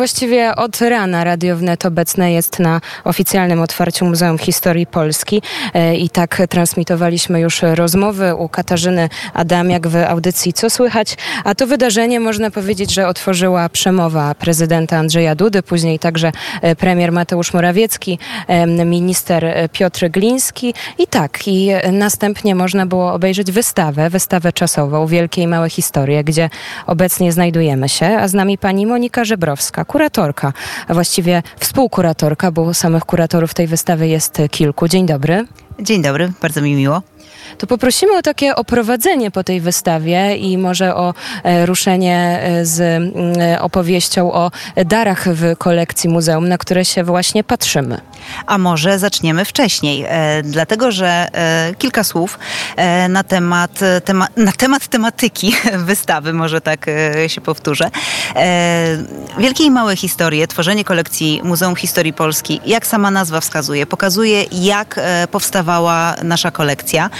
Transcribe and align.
Właściwie 0.00 0.56
od 0.56 0.80
rana 0.80 1.24
Radio 1.24 1.56
Wnet 1.56 1.86
obecne 1.86 2.32
jest 2.32 2.58
na 2.58 2.80
oficjalnym 3.04 3.60
otwarciu 3.60 4.04
Muzeum 4.04 4.38
Historii 4.38 4.86
Polski. 4.86 5.42
E, 5.74 5.96
i 5.96 6.10
tak 6.10 6.42
transmitowaliśmy 6.48 7.40
już 7.40 7.62
rozmowy 7.62 8.34
u 8.34 8.48
Katarzyny 8.48 9.08
Adamiak 9.34 9.88
w 9.88 9.96
audycji 9.96 10.52
Co 10.52 10.70
Słychać, 10.70 11.16
a 11.44 11.54
to 11.54 11.66
wydarzenie 11.66 12.20
można 12.20 12.50
powiedzieć, 12.50 12.94
że 12.94 13.08
otworzyła 13.08 13.68
przemowa 13.68 14.34
prezydenta 14.34 14.96
Andrzeja 14.96 15.34
Dudy, 15.34 15.62
później 15.62 15.98
także 15.98 16.32
e, 16.62 16.76
premier 16.76 17.12
Mateusz 17.12 17.54
Morawiecki, 17.54 18.18
e, 18.46 18.66
minister 18.66 19.68
Piotr 19.72 20.08
Gliński. 20.08 20.74
I 20.98 21.06
tak, 21.06 21.48
i 21.48 21.70
następnie 21.92 22.54
można 22.54 22.86
było 22.86 23.12
obejrzeć 23.12 23.52
wystawę, 23.52 24.10
wystawę 24.10 24.52
czasową 24.52 25.06
Wielkie 25.06 25.42
i 25.42 25.46
Małe 25.46 25.70
Historie, 25.70 26.24
gdzie 26.24 26.50
obecnie 26.86 27.32
znajdujemy 27.32 27.88
się, 27.88 28.06
a 28.06 28.28
z 28.28 28.34
nami 28.34 28.58
pani 28.58 28.86
Monika 28.86 29.24
Żebrowska, 29.24 29.84
kuratorka, 29.90 30.52
a 30.88 30.94
właściwie 30.94 31.42
współkuratorka, 31.58 32.52
bo 32.52 32.74
samych 32.74 33.04
kuratorów 33.04 33.54
tej 33.54 33.66
wystawy 33.66 34.08
jest 34.08 34.38
kilku. 34.50 34.88
Dzień 34.88 35.06
dobry. 35.06 35.46
Dzień 35.80 36.02
dobry, 36.02 36.32
bardzo 36.42 36.62
mi 36.62 36.74
miło. 36.74 37.02
To 37.58 37.66
poprosimy 37.66 38.18
o 38.18 38.22
takie 38.22 38.54
oprowadzenie 38.54 39.30
po 39.30 39.44
tej 39.44 39.60
wystawie 39.60 40.36
i 40.36 40.58
może 40.58 40.96
o 40.96 41.14
e, 41.44 41.66
ruszenie 41.66 42.40
e, 42.42 42.66
z 42.66 42.80
e, 42.80 43.62
opowieścią 43.62 44.32
o 44.32 44.50
darach 44.86 45.28
w 45.28 45.56
kolekcji 45.58 46.10
muzeum, 46.10 46.48
na 46.48 46.58
które 46.58 46.84
się 46.84 47.04
właśnie 47.04 47.44
patrzymy. 47.44 48.00
A 48.46 48.58
może 48.58 48.98
zaczniemy 48.98 49.44
wcześniej, 49.44 50.04
e, 50.08 50.42
dlatego 50.42 50.92
że 50.92 51.28
e, 51.32 51.74
kilka 51.78 52.04
słów 52.04 52.38
e, 52.76 53.08
na, 53.08 53.24
temat, 53.24 53.80
tema, 54.04 54.26
na 54.36 54.52
temat 54.52 54.88
tematyki 54.88 55.54
wystawy, 55.90 56.32
może 56.32 56.60
tak 56.60 56.86
się 57.26 57.40
powtórzę. 57.40 57.90
Wielkie 59.38 59.64
i 59.64 59.70
małe 59.70 59.96
historie, 59.96 60.46
tworzenie 60.46 60.84
kolekcji 60.84 61.40
Muzeum 61.44 61.76
Historii 61.76 62.12
Polski, 62.12 62.60
jak 62.66 62.86
sama 62.86 63.10
nazwa 63.10 63.40
wskazuje, 63.40 63.86
pokazuje 63.86 64.44
jak 64.52 65.00
powstawała 65.30 66.14
nasza 66.22 66.50
kolekcja, 66.50 67.10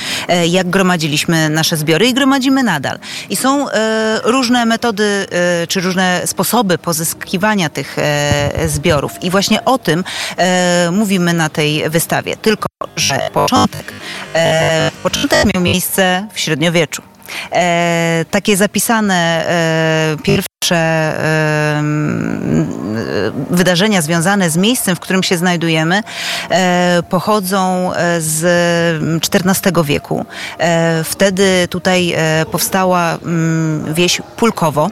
jak 0.49 0.71
gromadziliśmy 0.71 1.49
nasze 1.49 1.77
zbiory 1.77 2.09
i 2.09 2.15
gromadzimy 2.15 2.63
nadal. 2.63 2.99
I 3.31 3.37
są 3.37 3.67
różne 4.25 4.67
metody, 4.67 5.27
czy 5.69 5.81
różne 5.81 6.23
sposoby 6.27 6.79
pozyskiwania 6.79 7.69
tych 7.69 7.97
zbiorów. 8.67 9.23
I 9.23 9.31
właśnie 9.31 9.65
o 9.65 9.79
tym 9.79 10.05
mówimy 10.91 11.33
na 11.33 11.49
tej 11.49 11.91
wystawie. 11.91 12.37
Tylko, 12.37 12.69
że 12.97 13.31
początek, 13.33 13.93
e, 14.35 14.91
początek 15.03 15.55
miał 15.55 15.63
miejsce 15.63 16.27
w 16.33 16.41
średniowieczu. 16.41 17.03
E, 17.53 18.25
takie 18.31 18.57
zapisane 18.57 19.47
e, 19.47 20.17
pierwsze 20.23 20.77
e, 20.77 21.83
wydarzenia 23.51 24.03
związane 24.03 24.51
z 24.51 24.57
miejscem, 24.57 24.97
w 24.97 25.01
którym 25.01 25.23
się 25.23 25.37
znajdujemy, 25.37 26.03
e, 26.51 27.03
pochodzą 27.11 27.91
z 28.19 28.43
XIV 29.35 29.85
wieku. 29.85 30.27
E, 30.59 31.05
wtedy 31.05 31.69
tutaj 31.71 32.15
powstała 32.51 33.19
mm, 33.23 33.95
wieś 33.95 34.23
Pulkowo. 34.37 34.89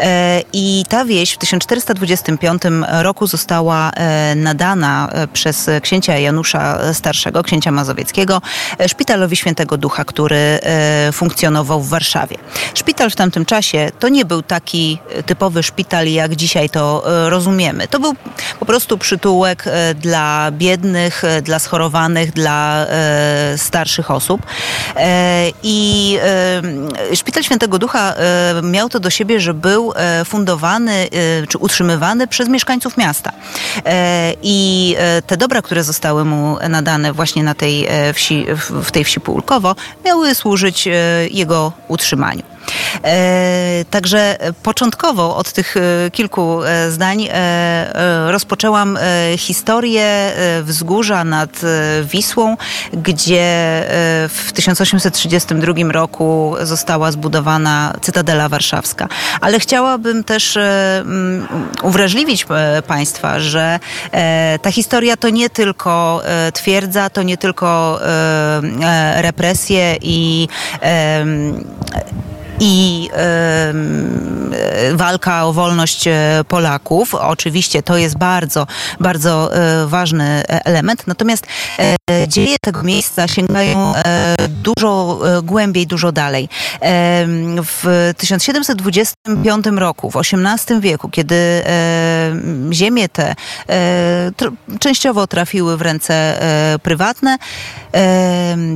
E, 0.00 0.42
I 0.52 0.84
ta 0.88 1.04
wieś 1.04 1.32
w 1.32 1.38
1425 1.38 2.62
roku 2.88 3.26
została 3.26 3.90
e, 3.90 4.34
nadana 4.34 5.08
e, 5.12 5.28
przez 5.28 5.70
księcia 5.82 6.18
Janusza 6.18 6.94
Starszego, 6.94 7.42
księcia 7.42 7.70
mazowieckiego, 7.70 8.42
szpitalowi 8.86 9.36
Świętego 9.36 9.76
Ducha, 9.76 10.04
który 10.04 10.58
funkcjonował 11.12 11.80
w 11.80 11.88
Warszawie. 11.88 12.36
Szpital 12.74 13.10
w 13.10 13.16
tamtym 13.16 13.44
czasie 13.44 13.90
to 13.98 14.08
nie 14.08 14.24
był 14.24 14.42
taki 14.42 14.98
typowy 15.26 15.62
szpital, 15.62 16.08
jak 16.08 16.36
dzisiaj 16.36 16.70
to 16.70 17.02
rozumiemy. 17.28 17.88
To 17.88 18.00
był 18.00 18.14
po 18.60 18.66
prostu 18.66 18.98
przytułek 18.98 19.64
dla 19.94 20.50
biednych, 20.50 21.22
dla 21.42 21.58
schorowanych, 21.58 22.32
dla 22.32 22.86
starszych 23.56 24.10
osób. 24.10 24.42
I 25.62 26.18
szpital 27.14 27.42
Świętego 27.42 27.78
Ducha 27.78 28.14
miał 28.62 28.88
to 28.88 29.00
do 29.00 29.10
siebie, 29.10 29.40
że 29.40 29.54
był 29.58 29.92
e, 29.96 30.24
fundowany 30.24 30.92
e, 30.92 31.46
czy 31.46 31.58
utrzymywany 31.58 32.26
przez 32.26 32.48
mieszkańców 32.48 32.96
miasta. 32.96 33.32
E, 33.84 34.34
I 34.42 34.96
te 35.26 35.36
dobra, 35.36 35.62
które 35.62 35.84
zostały 35.84 36.24
mu 36.24 36.56
nadane 36.68 37.12
właśnie 37.12 37.44
na 37.44 37.54
tej 37.54 37.88
wsi, 38.14 38.46
w 38.82 38.90
tej 38.90 39.04
wsi 39.04 39.20
Półkowo, 39.20 39.76
miały 40.04 40.34
służyć 40.34 40.88
jego 41.30 41.72
utrzymaniu. 41.88 42.57
E, 43.04 43.84
także 43.90 44.36
początkowo 44.62 45.36
od 45.36 45.52
tych 45.52 45.76
e, 45.76 46.10
kilku 46.10 46.64
e, 46.64 46.90
zdań 46.90 47.28
rozpoczęłam 48.26 48.98
historię 49.36 50.32
wzgórza 50.62 51.24
nad 51.24 51.60
Wisłą, 52.04 52.56
gdzie 52.92 53.82
w 54.28 54.52
1832 54.54 55.92
roku 55.92 56.54
została 56.62 57.12
zbudowana 57.12 57.94
Cytadela 58.00 58.48
Warszawska. 58.48 59.08
Ale 59.40 59.60
chciałabym 59.60 60.24
też 60.24 60.58
uwrażliwić 61.82 62.46
Państwa, 62.86 63.40
że 63.40 63.80
ta 64.62 64.72
historia 64.72 65.16
to 65.16 65.28
nie 65.28 65.50
tylko 65.50 66.22
twierdza, 66.54 67.10
to 67.10 67.22
nie 67.22 67.36
tylko 67.36 68.00
represje 69.16 69.96
i 70.02 70.48
i 72.60 73.08
walka 74.94 75.44
o 75.46 75.52
wolność 75.52 76.06
e, 76.06 76.44
Polaków. 76.48 77.14
Oczywiście 77.14 77.82
to 77.82 77.96
jest 77.96 78.18
bardzo, 78.18 78.66
bardzo 79.00 79.50
y, 79.84 79.86
ważny 79.86 80.42
element. 80.46 81.06
Natomiast 81.06 81.46
dzieje 82.28 82.56
tego 82.60 82.82
miejsca 82.82 83.28
sięgają 83.28 83.92
dużo 84.48 85.20
głębiej, 85.42 85.86
dużo 85.86 86.12
dalej. 86.12 86.48
W 87.64 88.12
1725 88.16 89.66
roku, 89.66 90.10
w 90.10 90.16
XVIII 90.16 90.80
wieku, 90.80 91.08
kiedy 91.08 91.62
ziemie 92.72 93.08
te 93.08 93.34
częściowo 94.80 95.26
trafiły 95.26 95.76
w 95.76 95.82
ręce 95.82 96.40
prywatne, 96.82 97.38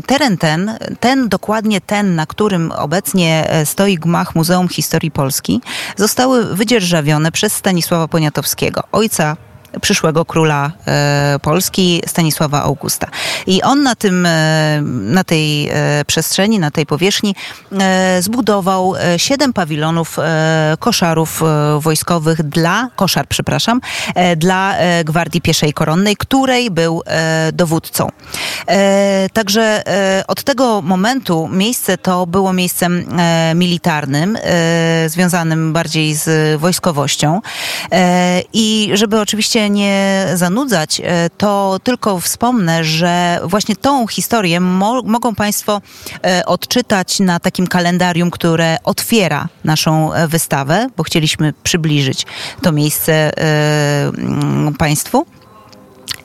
teren 0.07 0.39
ten, 0.39 0.79
ten 1.01 1.29
dokładnie 1.29 1.81
ten, 1.81 2.15
na 2.15 2.27
którym 2.27 2.73
obecnie 2.73 3.51
stoi 3.65 3.95
gmach 3.95 4.35
Muzeum 4.35 4.69
Historii 4.69 5.11
Polski, 5.11 5.61
zostały 5.97 6.57
wydzierżawione 6.57 7.33
przez 7.33 7.53
Stanisława 7.53 8.09
Poniatowskiego, 8.09 8.83
ojca 8.93 9.37
przyszłego 9.81 10.25
króla 10.25 10.73
e, 10.87 11.39
Polski, 11.43 12.03
Stanisława 12.07 12.63
Augusta. 12.63 13.09
I 13.47 13.63
on 13.63 13.83
na, 13.83 13.95
tym, 13.95 14.27
e, 14.27 14.81
na 14.85 15.25
tej 15.25 15.69
e, 15.69 16.05
przestrzeni, 16.07 16.59
na 16.59 16.71
tej 16.71 16.87
powierzchni 16.87 17.35
zbudował 18.21 18.95
siedem 19.17 19.53
pawilonów 19.53 20.17
koszarów 20.79 21.43
wojskowych 21.79 22.43
dla, 22.43 22.89
koszar, 22.97 23.27
przepraszam, 23.29 23.81
dla 24.37 24.75
Gwardii 25.05 25.41
Pieszej 25.41 25.73
Koronnej, 25.73 26.17
której 26.17 26.71
był 26.71 27.03
dowódcą. 27.53 28.09
Także 29.33 29.83
od 30.29 30.43
tego 30.43 30.83
momentu 30.83 31.49
miejsce 31.53 31.99
to 31.99 32.27
było 32.27 32.53
miejscem 32.53 33.05
militarnym, 33.55 34.39
związanym 35.07 35.73
bardziej 35.73 36.15
z 36.15 36.61
wojskowością. 36.61 37.41
I 38.53 38.91
żeby 38.95 39.21
oczywiście 39.21 39.62
nie 39.71 40.27
zanudzać, 40.35 41.01
e, 41.05 41.31
to 41.31 41.79
tylko 41.83 42.21
wspomnę, 42.21 42.85
że 42.85 43.41
właśnie 43.45 43.77
tą 43.77 44.07
historię 44.07 44.61
mo 44.61 45.03
mogą 45.03 45.35
Państwo 45.35 45.81
e, 46.25 46.47
odczytać 46.47 47.21
na 47.21 47.41
takim 47.41 47.67
kalendarium, 47.67 48.31
które 48.31 48.77
otwiera 48.85 49.49
naszą 49.65 50.13
e, 50.13 50.29
wystawę, 50.29 50.87
bo 50.97 51.03
chcieliśmy 51.03 51.53
przybliżyć 51.63 52.27
to 52.63 52.73
miejsce 52.73 53.33
Państwu. 54.79 55.27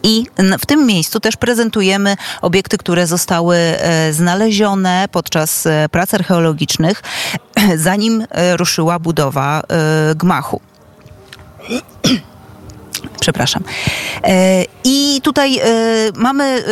I 0.04 0.26
w 0.60 0.66
tym 0.66 0.86
miejscu 0.86 1.20
też 1.20 1.36
prezentujemy 1.36 2.16
obiekty, 2.42 2.78
które 2.78 3.08
zostały 3.08 3.58
znalezione 4.12 5.08
podczas 5.12 5.68
prac 5.92 6.14
archeologicznych, 6.14 7.04
zanim 7.76 8.26
ruszyła 8.58 9.00
budowa 9.00 9.64
gmachu. 10.16 10.62
Przepraszam. 13.28 13.64
I 14.84 15.22
tutaj 15.24 15.60
mamy 16.16 16.64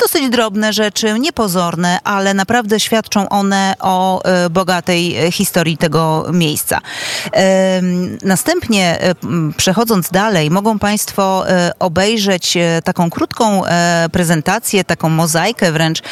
dosyć 0.00 0.28
drobne 0.28 0.72
rzeczy, 0.72 1.18
niepozorne, 1.18 1.98
ale 2.04 2.34
naprawdę 2.34 2.80
świadczą 2.80 3.28
one 3.28 3.74
o 3.80 4.22
bogatej 4.50 5.32
historii 5.32 5.76
tego 5.76 6.26
miejsca. 6.32 6.80
Następnie, 8.22 8.98
przechodząc 9.56 10.10
dalej, 10.10 10.50
mogą 10.50 10.78
Państwo 10.78 11.44
obejrzeć 11.78 12.58
taką 12.84 13.10
krótką 13.10 13.62
prezentację, 14.12 14.84
taką 14.84 15.08
mozaikę 15.08 15.72
wręcz, 15.72 16.02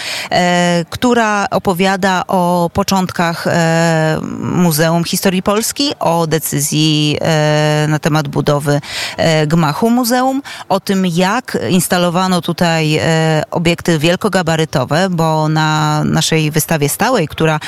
która 0.91 1.47
opowiada 1.51 2.25
o 2.27 2.71
początkach 2.73 3.45
Muzeum 4.41 5.05
Historii 5.05 5.43
Polski, 5.43 5.93
o 6.01 6.27
decyzji 6.27 7.19
na 7.89 7.99
temat 7.99 8.29
budowy 8.29 8.81
gmachu 9.47 9.91
muzeum, 9.91 10.43
o 10.69 10.81
tym, 10.81 11.07
jak 11.07 11.59
instalowano 11.71 12.41
tutaj 12.41 13.01
obiekty 13.51 13.99
wielkogabarytowe, 13.99 15.09
bo 15.11 15.49
na 15.49 16.03
naszej 16.05 16.51
wystawie 16.51 16.89
stałej, 16.89 17.29
która 17.29 17.61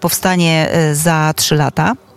powstanie 0.00 0.68
za 0.92 1.34
trzy 1.36 1.54
lata, 1.54 1.92
e, 1.92 2.11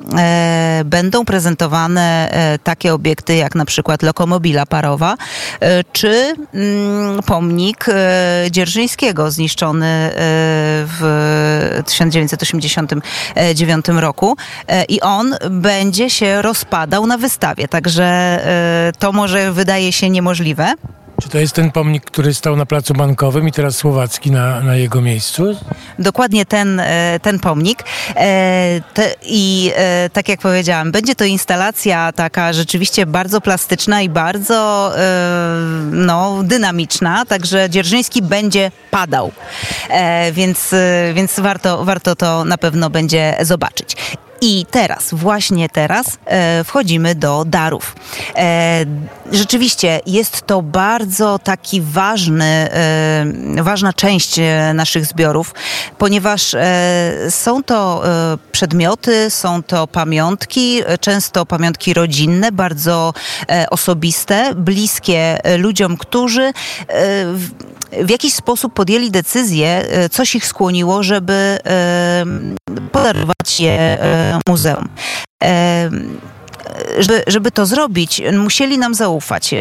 będą 0.85 1.25
prezentowane 1.25 2.29
e, 2.31 2.59
takie 2.59 2.93
obiekty 2.93 3.35
jak 3.35 3.55
na 3.55 3.65
przykład 3.65 4.03
lokomobila 4.03 4.65
parowa 4.65 5.15
e, 5.59 5.83
czy 5.83 6.35
mm, 6.53 7.23
pomnik 7.23 7.85
e, 7.89 7.93
Dzierżyńskiego 8.51 9.31
zniszczony 9.31 9.85
e, 9.85 10.11
w 10.87 11.81
1989 11.85 13.85
roku 13.87 14.37
e, 14.67 14.83
i 14.83 15.01
on 15.01 15.35
będzie 15.49 16.09
się 16.09 16.41
rozpadał 16.41 17.07
na 17.07 17.17
wystawie, 17.17 17.67
także 17.67 18.15
to 18.99 19.11
może 19.11 19.51
wydaje 19.51 19.91
się 19.91 20.09
niemożlive. 20.09 20.75
Czy 21.21 21.29
to 21.29 21.37
jest 21.37 21.53
ten 21.53 21.71
pomnik, 21.71 22.05
który 22.05 22.33
stał 22.33 22.55
na 22.55 22.65
Placu 22.65 22.93
Bankowym 22.93 23.47
i 23.47 23.51
teraz 23.51 23.75
Słowacki 23.75 24.31
na, 24.31 24.59
na 24.59 24.75
jego 24.75 25.01
miejscu? 25.01 25.57
Dokładnie 25.99 26.45
ten, 26.45 26.79
e, 26.79 27.19
ten 27.21 27.39
pomnik. 27.39 27.83
E, 28.15 28.81
te, 28.93 29.15
I 29.21 29.71
e, 29.75 30.09
tak 30.13 30.29
jak 30.29 30.39
powiedziałam, 30.39 30.91
będzie 30.91 31.15
to 31.15 31.25
instalacja 31.25 32.11
taka 32.11 32.53
rzeczywiście 32.53 33.05
bardzo 33.05 33.41
plastyczna 33.41 34.01
i 34.01 34.09
bardzo 34.09 34.91
no, 35.91 36.43
dynamiczna, 36.43 37.25
także 37.25 37.69
Dzierżyński 37.69 38.21
będzie 38.21 38.71
padał. 38.91 39.31
Więc, 40.31 40.75
więc 41.13 41.39
warto, 41.39 41.85
warto 41.85 42.15
to 42.15 42.45
na 42.45 42.57
pewno 42.57 42.89
będzie 42.89 43.37
zobaczyć. 43.41 43.95
I 44.47 44.65
teraz, 44.71 45.13
właśnie 45.13 45.69
teraz, 45.69 46.17
e, 46.25 46.63
wchodzimy 46.63 47.15
do 47.15 47.45
darów. 47.45 47.95
E, 48.35 48.85
rzeczywiście 49.31 49.99
jest 50.05 50.41
to 50.47 50.61
bardzo 50.61 51.39
taki 51.39 51.81
ważny, 51.81 52.45
e, 52.45 53.63
ważna 53.63 53.93
część 53.93 54.39
e, 54.39 54.71
naszych 54.73 55.05
zbiorów, 55.05 55.53
ponieważ 55.97 56.53
e, 56.53 57.11
są 57.29 57.63
to 57.63 58.03
e, 58.07 58.37
przedmioty, 58.51 59.29
są 59.29 59.63
to 59.63 59.87
pamiątki, 59.87 60.81
często 60.99 61.45
pamiątki 61.45 61.93
rodzinne, 61.93 62.51
bardzo 62.51 63.13
osobiste, 63.69 64.55
bliskie 64.55 65.39
ludziom, 65.57 65.97
którzy 65.97 66.53
w 67.33 67.74
jakiś 68.09 68.33
sposób 68.33 68.73
podjęli 68.73 69.11
decyzję, 69.11 69.85
coś 70.11 70.35
ich 70.35 70.45
skłoniło, 70.45 71.03
żeby 71.03 71.59
podarować 72.91 73.59
je 73.59 73.97
muzeum. 74.47 74.89
Żeby, 76.99 77.23
żeby 77.27 77.51
to 77.51 77.65
zrobić, 77.65 78.21
musieli 78.33 78.77
nam 78.77 78.95
zaufać. 78.95 79.51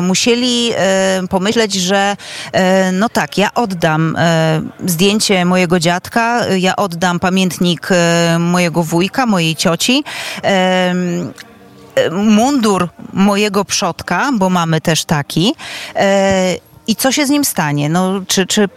Musieli 0.00 0.72
pomyśleć, 1.30 1.74
że 1.74 2.16
no 2.92 3.08
tak, 3.08 3.38
ja 3.38 3.54
oddam 3.54 4.16
zdjęcie 4.86 5.44
mojego 5.44 5.80
dziadka, 5.80 6.46
ja 6.46 6.76
oddam 6.76 7.20
pamiętnik 7.20 7.88
mojego 8.38 8.82
wujka, 8.82 9.26
mojej 9.26 9.56
cioci 9.56 10.04
mundur 12.12 12.88
mojego 13.12 13.64
przodka, 13.64 14.30
bo 14.34 14.50
mamy 14.50 14.80
też 14.80 15.04
taki. 15.04 15.54
I 16.86 16.96
co 16.96 17.12
się 17.12 17.26
z 17.26 17.30
nim 17.30 17.44
stanie? 17.44 17.88
No, 17.88 18.20
czy, 18.26 18.46
czy 18.46 18.68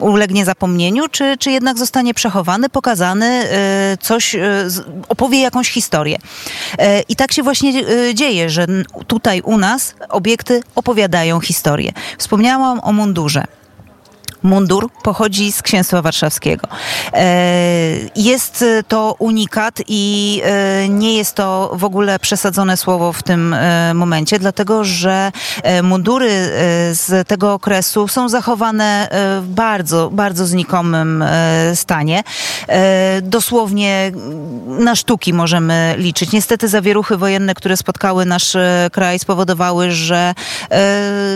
ulegnie 0.00 0.44
zapomnieniu, 0.44 1.08
czy, 1.08 1.36
czy 1.38 1.50
jednak 1.50 1.78
zostanie 1.78 2.14
przechowany, 2.14 2.68
pokazany, 2.68 3.26
e, 3.26 3.96
coś, 4.00 4.34
e, 4.34 4.40
opowie 5.08 5.40
jakąś 5.40 5.70
historię? 5.70 6.18
E, 6.78 7.00
I 7.00 7.16
tak 7.16 7.32
się 7.32 7.42
właśnie 7.42 7.72
dzieje, 8.14 8.50
że 8.50 8.66
tutaj 9.06 9.40
u 9.40 9.58
nas 9.58 9.94
obiekty 10.08 10.62
opowiadają 10.74 11.40
historię. 11.40 11.92
Wspomniałam 12.18 12.80
o 12.82 12.92
mundurze 12.92 13.44
mundur 14.42 14.90
pochodzi 15.02 15.52
z 15.52 15.62
Księstwa 15.62 16.02
Warszawskiego. 16.02 16.68
E, 17.12 17.24
jest 18.16 18.64
to 18.88 19.14
unikat 19.18 19.80
i 19.88 20.42
e, 20.44 20.88
nie 20.88 21.16
jest 21.16 21.34
to 21.34 21.70
w 21.74 21.84
ogóle 21.84 22.18
przesadzone 22.18 22.76
słowo 22.76 23.12
w 23.12 23.22
tym 23.22 23.54
e, 23.54 23.94
momencie, 23.94 24.38
dlatego 24.38 24.84
że 24.84 25.32
mundury 25.82 26.28
z 26.92 27.28
tego 27.28 27.54
okresu 27.54 28.08
są 28.08 28.28
zachowane 28.28 29.08
w 29.40 29.46
bardzo, 29.48 30.10
bardzo 30.12 30.46
znikomym 30.46 31.24
stanie. 31.74 32.22
Dosłownie 33.22 34.12
na 34.66 34.96
sztuki 34.96 35.32
możemy 35.32 35.94
liczyć. 35.98 36.32
Niestety 36.32 36.68
zawieruchy 36.68 37.16
wojenne, 37.16 37.54
które 37.54 37.76
spotkały 37.76 38.26
nasz 38.26 38.56
kraj 38.92 39.18
spowodowały, 39.18 39.90
że 39.90 40.34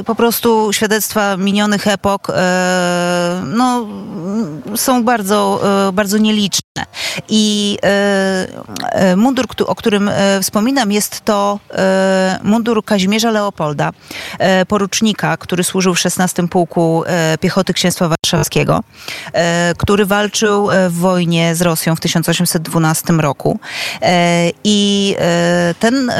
po 0.04 0.14
prostu 0.14 0.72
świadectwa 0.72 1.36
minionych 1.36 1.86
epok 1.86 2.32
no, 3.46 3.86
są 4.76 5.04
bardzo, 5.04 5.60
e, 5.88 5.92
bardzo 5.92 6.18
nieliczne. 6.18 6.84
I 7.28 7.78
e, 7.82 8.46
e, 8.80 9.16
mundur, 9.16 9.46
o 9.66 9.74
którym 9.74 10.10
wspominam, 10.42 10.92
jest 10.92 11.20
to 11.20 11.58
mundur 12.42 12.84
Kazimierza 12.84 13.30
Leopolda, 13.30 13.90
porucznika, 14.68 15.36
który 15.36 15.64
służył 15.64 15.94
w 15.94 15.98
XVI 16.06 16.48
Pułku 16.48 17.04
Piechoty 17.40 17.74
Księstwa 17.74 18.08
Warszawskiego, 18.08 18.80
który 19.76 20.06
walczył 20.06 20.68
w 20.88 20.98
wojnie 20.98 21.54
z 21.54 21.62
Rosją 21.62 21.96
w 21.96 22.00
1812 22.00 23.12
roku. 23.12 23.58
I 24.64 25.16
ten, 25.78 26.12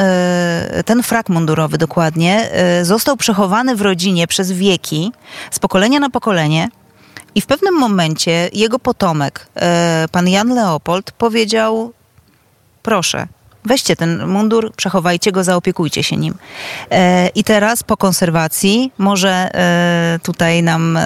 ten 0.85 1.03
frak 1.03 1.29
mundurowy 1.29 1.77
dokładnie 1.77 2.49
został 2.81 3.17
przechowany 3.17 3.75
w 3.75 3.81
rodzinie 3.81 4.27
przez 4.27 4.51
wieki, 4.51 5.11
z 5.51 5.59
pokolenia 5.59 5.99
na 5.99 6.09
pokolenie, 6.09 6.64
i 7.35 7.41
w 7.41 7.45
pewnym 7.45 7.75
momencie 7.75 8.49
jego 8.53 8.79
potomek, 8.79 9.47
e, 9.55 10.05
pan 10.11 10.27
Jan 10.27 10.55
Leopold, 10.55 11.11
powiedział: 11.11 11.93
Proszę, 12.83 13.27
weźcie 13.65 13.95
ten 13.95 14.27
mundur, 14.27 14.73
przechowajcie 14.75 15.31
go, 15.31 15.43
zaopiekujcie 15.43 16.03
się 16.03 16.17
nim. 16.17 16.33
E, 16.91 17.27
I 17.27 17.43
teraz 17.43 17.83
po 17.83 17.97
konserwacji 17.97 18.91
może 18.97 19.29
e, 19.29 20.19
tutaj 20.23 20.63
nam 20.63 20.99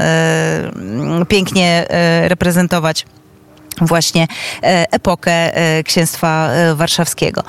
pięknie 1.27 1.87
reprezentować 2.27 3.05
właśnie 3.81 4.27
e, 4.63 4.85
epokę 4.91 5.31
e, 5.31 5.83
księstwa 5.83 6.49
e, 6.49 6.75
warszawskiego. 6.75 7.43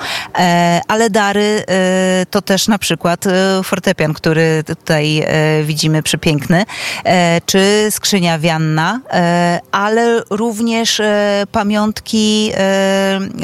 Ale 0.87 1.09
dary 1.09 1.63
to 2.29 2.41
też 2.41 2.67
na 2.67 2.77
przykład 2.77 3.25
fortepian, 3.63 4.13
który 4.13 4.63
tutaj 4.67 5.25
widzimy 5.63 6.03
przepiękny, 6.03 6.65
czy 7.45 7.87
skrzynia 7.89 8.39
wianna, 8.39 8.99
ale 9.71 10.21
również 10.29 11.01
pamiątki 11.51 12.51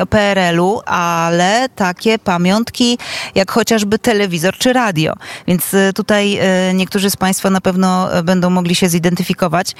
PRL-u, 0.09 0.81
ale 0.85 1.69
takie 1.75 2.19
pamiątki 2.19 2.97
jak 3.35 3.51
chociażby 3.51 3.99
telewizor 3.99 4.57
czy 4.57 4.73
radio. 4.73 5.13
Więc 5.47 5.75
tutaj 5.95 6.39
niektórzy 6.73 7.09
z 7.09 7.17
Państwa 7.17 7.49
na 7.49 7.61
pewno 7.61 8.09
będą 8.23 8.49
mogli 8.49 8.75
się 8.75 8.89
zidentyfikować, 8.89 9.75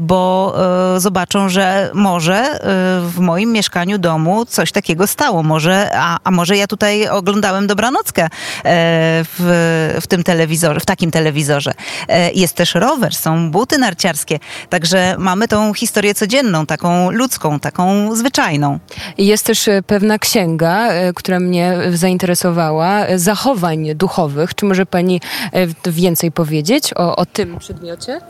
bo 0.00 0.54
zobaczą, 0.96 1.48
że 1.48 1.90
może 1.94 2.27
może 2.28 2.54
y, 2.56 3.10
w 3.10 3.18
moim 3.18 3.52
mieszkaniu 3.52 3.98
domu 3.98 4.46
coś 4.46 4.72
takiego 4.72 5.06
stało. 5.06 5.42
Może, 5.42 5.90
a, 5.94 6.18
a 6.24 6.30
może 6.30 6.56
ja 6.56 6.66
tutaj 6.66 7.08
oglądałem 7.08 7.66
dobranockę 7.66 8.22
e, 8.22 8.28
w, 9.24 9.98
w 10.00 10.06
tym 10.06 10.24
telewizorze, 10.24 10.80
w 10.80 10.86
takim 10.86 11.10
telewizorze. 11.10 11.72
E, 12.08 12.32
jest 12.32 12.54
też 12.54 12.74
rower, 12.74 13.14
są 13.14 13.50
buty 13.50 13.78
narciarskie. 13.78 14.38
Także 14.68 15.16
mamy 15.18 15.48
tą 15.48 15.74
historię 15.74 16.14
codzienną, 16.14 16.66
taką 16.66 17.10
ludzką, 17.10 17.60
taką 17.60 18.14
zwyczajną. 18.16 18.78
Jest 19.18 19.46
też 19.46 19.68
e, 19.68 19.82
pewna 19.82 20.18
księga, 20.18 20.88
która 21.14 21.40
mnie 21.40 21.76
zainteresowała, 21.92 23.04
zachowań 23.16 23.94
duchowych. 23.94 24.54
Czy 24.54 24.66
może 24.66 24.86
pani 24.86 25.20
więcej 25.86 26.32
powiedzieć 26.32 26.90
o, 26.96 27.16
o 27.16 27.26
tym 27.26 27.58
przedmiocie? 27.58 28.20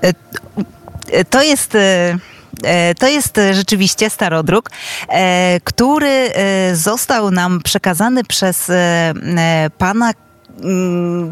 To 1.31 1.43
jest 1.43 1.76
to 2.99 3.09
jest 3.09 3.38
e, 3.38 3.55
rzeczywiście 3.55 4.11
starodruk, 4.11 4.71
e, 5.09 5.61
który 5.65 6.33
został 6.73 7.31
nam 7.31 7.61
przekazany 7.62 8.25
przez 8.25 8.71
pana, 9.79 10.12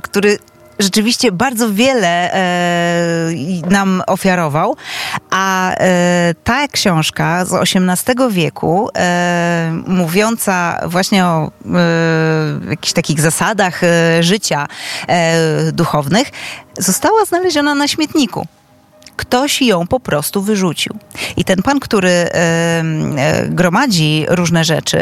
który 0.03 0.39
rzeczywiście 0.79 1.33
bardzo 1.33 1.73
wiele 1.73 2.33
e, 2.33 3.33
nam 3.71 4.03
ofiarował, 4.07 4.77
a 5.31 5.73
e, 5.75 6.35
ta 6.45 6.69
książka 6.69 7.45
z 7.45 7.53
XVIII 7.53 8.31
wieku, 8.31 8.89
e, 8.97 9.83
mówiąca 9.87 10.81
właśnie 10.87 11.25
o 11.25 11.51
e, 12.67 12.71
jakichś 12.71 12.93
takich 12.93 13.21
zasadach 13.21 13.85
e, 13.85 14.23
życia 14.23 14.67
e, 15.09 15.73
duchownych, 15.73 16.31
została 16.79 17.25
znaleziona 17.25 17.75
na 17.75 17.89
śmietniku 17.89 18.47
ktoś 19.17 19.63
ją 19.63 19.87
po 19.87 20.01
prostu 20.01 20.43
wyrzucił. 20.43 20.97
I 21.37 21.45
ten 21.45 21.63
pan, 21.63 21.81
który 21.81 22.11
e, 22.11 22.83
gromadzi 23.49 24.27
różne 24.29 24.65
rzeczy, 24.65 25.01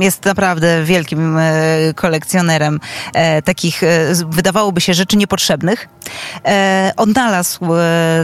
jest 0.00 0.24
naprawdę 0.24 0.84
wielkim 0.84 1.38
e, 1.38 1.50
kolekcjonerem 1.94 2.80
e, 3.14 3.42
takich, 3.42 3.82
wydawałoby 4.28 4.80
się, 4.80 4.94
rzeczy 4.94 5.16
niepotrzebnych. 5.16 5.88
odnalazł 6.96 7.60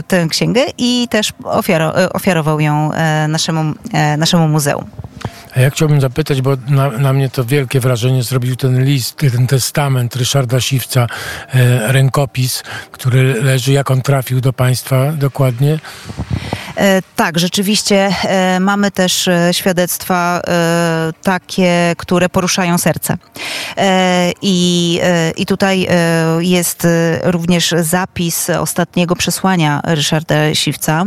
tę 0.07 0.27
księgę 0.29 0.61
i 0.77 1.07
też 1.09 1.33
ofiaro, 1.43 1.93
ofiarował 2.13 2.59
ją 2.59 2.91
naszemu, 3.27 3.73
naszemu 4.17 4.47
muzeum. 4.47 4.89
A 5.55 5.59
ja 5.59 5.69
chciałbym 5.69 6.01
zapytać, 6.01 6.41
bo 6.41 6.57
na, 6.67 6.89
na, 6.89 7.13
mnie 7.13 7.29
to 7.29 7.45
wielkie 7.45 7.79
wrażenie 7.79 8.23
zrobił 8.23 8.55
ten 8.55 8.85
list, 8.85 9.17
ten 9.17 9.47
testament 9.47 10.15
Ryszarda 10.15 10.61
Siwca, 10.61 11.07
e, 11.53 11.91
rękopis, 11.91 12.63
który 12.91 13.43
leży, 13.43 13.71
jak 13.71 13.91
on 13.91 14.01
trafił 14.01 14.41
do 14.41 14.53
państwa 14.53 15.11
dokładnie? 15.11 15.79
E, 16.77 17.01
tak, 17.15 17.39
rzeczywiście 17.39 18.09
e, 18.23 18.59
mamy 18.59 18.91
też 18.91 19.27
e, 19.27 19.53
świadectwa 19.53 20.41
e, 20.47 21.11
takie, 21.23 21.93
które 21.97 22.29
poruszają 22.29 22.77
serce. 22.77 23.17
I, 24.41 24.99
I 25.37 25.45
tutaj 25.45 25.87
jest 26.39 26.87
również 27.23 27.73
zapis 27.79 28.49
ostatniego 28.49 29.15
przesłania 29.15 29.81
Ryszarda 29.83 30.55
Siwca 30.55 31.03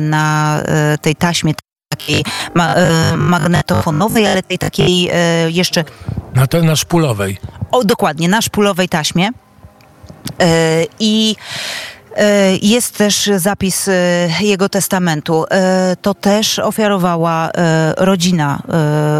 na 0.00 0.60
tej 1.02 1.16
taśmie 1.16 1.54
takiej 1.96 2.24
ma, 2.54 2.74
e, 2.74 3.16
magnetofonowej, 3.16 4.26
ale 4.26 4.42
tej 4.42 4.58
takiej 4.58 5.10
e, 5.12 5.50
jeszcze... 5.50 5.84
Na, 6.34 6.46
to, 6.46 6.62
na 6.62 6.76
szpulowej. 6.76 7.38
O, 7.70 7.84
dokładnie, 7.84 8.28
na 8.28 8.42
szpulowej 8.42 8.88
taśmie. 8.88 9.30
E, 10.40 10.84
I 11.00 11.36
jest 12.62 12.98
też 12.98 13.30
zapis 13.36 13.90
jego 14.40 14.68
testamentu. 14.68 15.44
To 16.02 16.14
też 16.14 16.58
ofiarowała 16.58 17.50
rodzina 17.96 18.62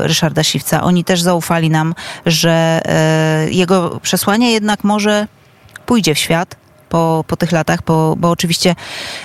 Ryszarda 0.02 0.42
Siwca. 0.42 0.82
Oni 0.82 1.04
też 1.04 1.22
zaufali 1.22 1.70
nam, 1.70 1.94
że 2.26 2.80
jego 3.50 4.00
przesłanie 4.00 4.52
jednak 4.52 4.84
może 4.84 5.26
pójdzie 5.86 6.14
w 6.14 6.18
świat 6.18 6.56
po, 6.94 7.24
po 7.26 7.36
tych 7.36 7.52
latach, 7.52 7.80
bo, 7.86 8.16
bo 8.16 8.30
oczywiście 8.30 8.74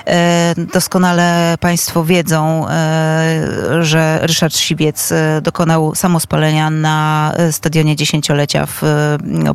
e, 0.06 0.54
doskonale 0.74 1.58
Państwo 1.60 2.04
wiedzą, 2.04 2.68
e, 2.70 3.84
że 3.84 4.20
Ryszard 4.22 4.56
Sibiec 4.56 5.12
e, 5.12 5.42
dokonał 5.42 5.96
samospalenia 5.96 6.70
na 6.70 7.34
stadionie 7.52 7.96
dziesięciolecia 7.96 8.66
w 8.66 8.82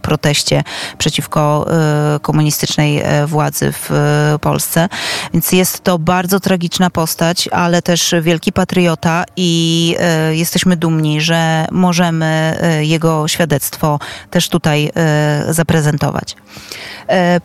proteście 0.02 0.62
przeciwko 0.98 1.66
komunistycznej 2.22 3.02
władzy 3.26 3.72
w 3.72 3.90
Polsce. 4.40 4.88
Więc 5.32 5.52
jest 5.52 5.84
to 5.84 5.98
bardzo 5.98 6.40
tragiczna 6.40 6.90
postać, 6.90 7.48
ale 7.48 7.82
też 7.82 8.14
wielki 8.22 8.52
patriota 8.52 9.24
i 9.36 9.96
jesteśmy 10.30 10.76
dumni, 10.76 11.20
że 11.20 11.66
możemy 11.70 12.58
jego 12.80 13.28
świadectwo 13.28 13.98
też 14.30 14.48
tutaj 14.48 14.90
zaprezentować. 15.48 16.36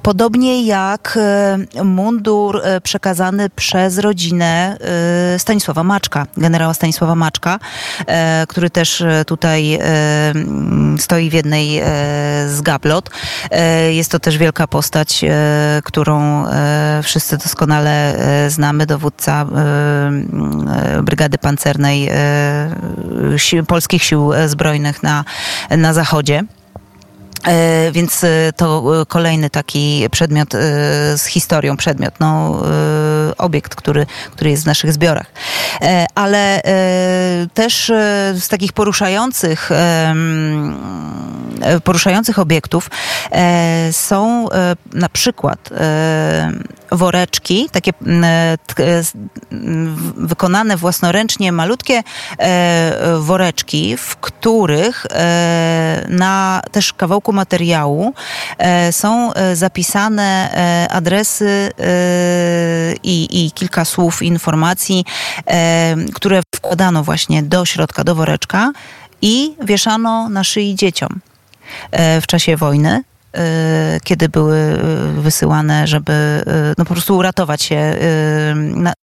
Podobnie 0.01 0.58
jak 0.65 1.17
e, 1.75 1.83
mundur 1.83 2.61
e, 2.63 2.81
przekazany 2.81 3.49
przez 3.49 3.97
rodzinę 3.97 4.77
e, 5.35 5.39
Stanisława 5.39 5.83
Maczka, 5.83 6.27
generała 6.37 6.73
Stanisława 6.73 7.15
Maczka, 7.15 7.59
który 8.47 8.69
też 8.69 9.03
tutaj 9.27 9.79
stoi 10.97 11.29
w 11.29 11.33
jednej 11.33 11.81
z 12.47 12.61
gablot. 12.61 13.09
Jest 13.89 14.11
to 14.11 14.19
też 14.19 14.37
wielka 14.37 14.67
postać, 14.67 15.25
którą 15.83 16.45
wszyscy 17.03 17.37
doskonale 17.37 18.15
znamy, 18.47 18.85
dowódca 18.85 19.45
Brygady 21.03 21.37
Pancernej 21.37 22.09
Polskich 23.67 24.03
Sił 24.03 24.31
Zbrojnych 24.47 25.03
na, 25.03 25.25
na 25.69 25.93
Zachodzie. 25.93 26.43
E, 27.47 27.91
więc 27.91 28.23
e, 28.23 28.53
to 28.55 29.01
e, 29.01 29.05
kolejny 29.05 29.49
taki 29.49 30.07
przedmiot 30.11 30.53
z 31.15 31.25
historią, 31.25 31.77
przedmiot, 31.77 32.13
no, 32.19 32.61
obiekt, 33.37 33.75
który, 33.75 34.05
który 34.31 34.49
jest 34.49 34.63
w 34.63 34.65
naszych 34.65 34.93
zbiorach. 34.93 35.25
Ale 36.15 36.61
też 37.53 37.91
z 38.33 38.47
takich 38.47 38.73
poruszających, 38.73 39.69
poruszających 41.83 42.39
obiektów 42.39 42.89
są 43.91 44.47
na 44.93 45.09
przykład 45.09 45.69
woreczki, 46.91 47.69
takie 47.71 47.91
wykonane 50.15 50.77
własnoręcznie, 50.77 51.51
malutkie 51.51 52.03
woreczki, 53.19 53.97
w 53.97 54.15
których 54.15 55.05
na 56.09 56.61
też 56.71 56.93
kawałku 56.93 57.33
materiału 57.33 58.13
e, 58.57 58.91
są 58.91 59.33
e, 59.33 59.55
zapisane 59.55 60.49
e, 60.53 60.91
adresy 60.91 61.71
i, 63.03 63.45
i 63.45 63.51
kilka 63.51 63.85
słów 63.85 64.21
informacji, 64.21 65.05
które 66.13 66.41
wkładano 66.55 67.03
właśnie 67.03 67.43
do 67.43 67.65
środka, 67.65 68.03
do 68.03 68.15
woreczka 68.15 68.71
i 69.21 69.55
wieszano 69.61 70.29
na 70.29 70.43
szyi 70.43 70.75
dzieciom 70.75 71.19
w 72.21 72.27
czasie 72.27 72.57
wojny. 72.57 73.03
Y, 73.37 73.99
kiedy 74.03 74.29
były 74.29 74.57
y, 75.17 75.21
wysyłane, 75.21 75.87
żeby 75.87 76.13
y, 76.47 76.73
no 76.77 76.85
po 76.85 76.93
prostu 76.93 77.17
uratować 77.17 77.61
się, 77.61 77.95
na, 78.55 78.93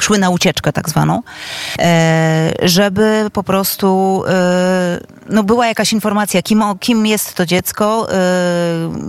szły 0.00 0.18
na 0.18 0.30
ucieczkę 0.30 0.72
tak 0.72 0.88
zwaną, 0.88 1.22
e, 1.78 2.52
żeby 2.62 3.26
po 3.32 3.42
prostu 3.42 4.22
no 5.28 5.42
była 5.42 5.66
jakaś 5.66 5.92
informacja, 5.92 6.42
kim, 6.42 6.62
kim 6.80 7.06
jest 7.06 7.34
to 7.34 7.46
dziecko, 7.46 8.08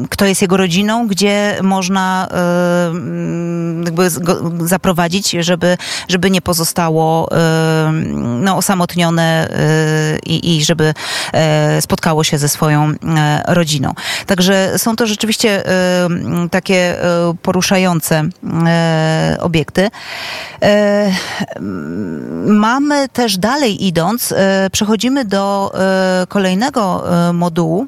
kto 0.10 0.26
jest 0.26 0.42
jego 0.42 0.58
rodziną, 0.58 1.08
gdzie 1.08 1.58
można 1.62 2.28
jakby 3.86 4.10
zaprowadzić, 4.68 5.32
żeby, 5.32 5.78
żeby 6.08 6.32
nie 6.32 6.42
pozostało 6.42 7.30
no, 8.40 8.58
osamotnione 8.58 9.50
i, 10.26 10.58
i 10.58 10.66
żeby 10.66 10.94
e, 11.34 11.82
spotkało 11.82 12.24
się 12.24 12.38
ze 12.38 12.50
swoją 12.50 12.92
e, 13.18 13.44
rodziną. 13.48 13.94
Także 14.26 14.74
są 14.78 14.96
to 14.96 15.08
rzeczywiście 15.08 15.64
takie 16.52 16.96
poruszające 17.42 18.24
obiekty. 19.40 19.90
Mamy 22.46 23.10
też 23.10 23.38
dalej 23.38 23.86
idąc, 23.86 24.34
przechodzimy 24.72 25.26
do 25.26 25.74
kolejnego 26.28 27.04
modułu, 27.34 27.88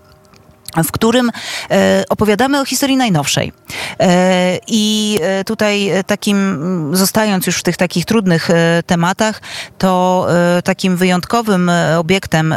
w 0.84 0.92
którym 0.92 1.32
e, 1.72 2.04
opowiadamy 2.10 2.60
o 2.60 2.66
historii 2.66 2.98
najnowszej. 2.98 3.54
E, 4.00 4.60
I 4.68 5.20
e, 5.22 5.44
tutaj 5.44 5.92
takim, 6.08 6.90
zostając 6.94 7.48
już 7.48 7.58
w 7.58 7.64
tych 7.64 7.78
takich 7.78 8.06
trudnych 8.06 8.50
tematach, 8.86 9.42
to 9.78 10.28
takim 10.64 10.98
wyjątkowym 10.98 11.72
obiektem 11.98 12.56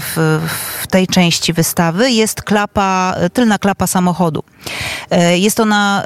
w, 0.00 0.40
w 0.82 0.86
tej 0.86 1.06
części 1.06 1.52
wystawy 1.52 2.10
jest 2.10 2.42
klapa, 2.42 3.14
tylna 3.32 3.58
klapa 3.58 3.86
samochodu. 3.86 4.44
Jest 5.34 5.60
ona 5.60 6.02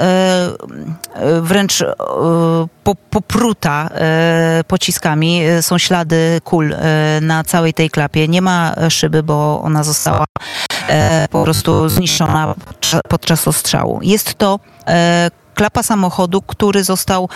wręcz 1.40 1.84
popruta 3.10 3.90
pociskami. 4.66 5.42
Są 5.60 5.78
ślady 5.78 6.40
kul 6.44 6.74
na 7.20 7.44
całej 7.44 7.74
tej 7.74 7.90
klapie. 7.90 8.28
Nie 8.28 8.42
ma 8.42 8.74
szyby, 8.88 9.22
bo 9.22 9.62
ona 9.62 9.84
została 9.84 10.24
po 11.30 11.42
prostu 11.42 11.88
zniszczona 11.88 12.54
podczas 13.08 13.48
ostrzału. 13.48 13.98
Jest 14.02 14.34
to 14.34 14.58
e, 14.86 15.30
klapa 15.56 15.82
samochodu, 15.82 16.42
który 16.42 16.84
został 16.84 17.28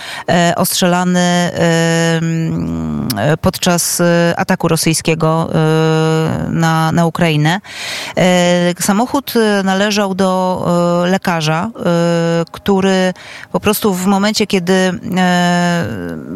ostrzelany 0.57 1.51
podczas 3.41 4.03
ataku 4.37 4.69
rosyjskiego 4.69 5.51
na, 6.49 6.93
na 6.93 7.07
Ukrainę. 7.07 7.61
Samochód 8.81 9.35
należał 9.65 10.15
do 10.15 10.31
lekarza, 11.07 11.71
który 12.53 13.15
po 13.53 13.61
prostu 13.61 13.95
w 13.95 14.07
momencie, 14.07 14.47
kiedy 14.47 15.01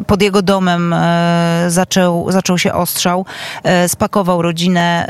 pod 0.07 0.23
jego 0.23 0.43
domem 0.43 0.95
zaczął, 1.69 2.33
zaczął 2.33 2.59
się 2.59 2.73
ostrzał, 2.73 3.27
spakował 3.89 4.43
rodzinę 4.43 5.09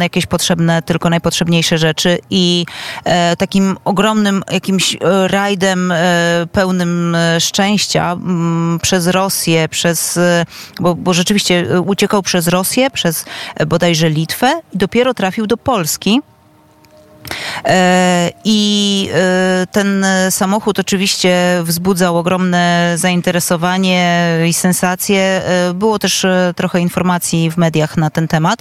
jakieś 0.00 0.26
potrzebne, 0.26 0.82
tylko 0.82 1.10
najpotrzebniejsze 1.10 1.78
rzeczy 1.78 2.18
i 2.30 2.66
e, 3.04 3.36
takim 3.36 3.76
ogromnym 3.84 4.42
jakimś 4.50 4.94
e, 4.94 4.98
rajdem 5.28 5.92
e, 5.92 5.93
pełnym 6.52 7.16
szczęścia 7.38 8.12
m, 8.12 8.20
mm, 8.26 8.78
przez 8.78 9.06
Rosję, 9.06 9.68
przez, 9.68 10.18
bo, 10.80 10.94
bo 10.94 11.14
rzeczywiście 11.14 11.80
uciekał 11.86 12.22
przez 12.22 12.48
Rosję, 12.48 12.90
przez 12.90 13.24
bodajże 13.66 14.10
Litwę 14.10 14.60
i 14.72 14.78
dopiero 14.78 15.14
trafił 15.14 15.46
do 15.46 15.56
Polski. 15.56 16.20
E, 17.64 18.30
I 18.44 19.10
e, 19.14 19.66
ten 19.66 20.06
samochód 20.30 20.78
oczywiście 20.78 21.36
wzbudzał 21.62 22.18
ogromne 22.18 22.94
zainteresowanie 22.96 24.28
i 24.48 24.52
sensacje. 24.52 25.20
E, 25.20 25.74
było 25.74 25.98
też 25.98 26.26
trochę 26.56 26.80
informacji 26.80 27.50
w 27.50 27.56
mediach 27.56 27.96
na 27.96 28.10
ten 28.10 28.28
temat. 28.28 28.58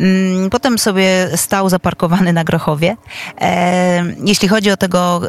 Mm, 0.00 0.50
potem 0.50 0.78
sobie 0.78 1.28
stał 1.36 1.68
zaparkowany 1.68 2.32
na 2.32 2.44
Grochowie. 2.44 2.96
Jeśli 4.24 4.48
chodzi 4.48 4.70
o 4.70 4.76
tego 4.76 5.20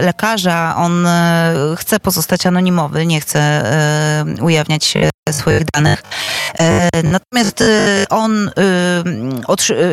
lekarza, 0.00 0.74
on 0.76 1.06
chce 1.76 2.00
pozostać 2.00 2.46
anonimowy, 2.46 3.06
nie 3.06 3.20
chce 3.20 3.62
ujawniać 4.40 4.84
się 4.84 5.10
swoich 5.32 5.64
danych. 5.64 6.02
Natomiast 7.04 7.64
on, 8.10 8.50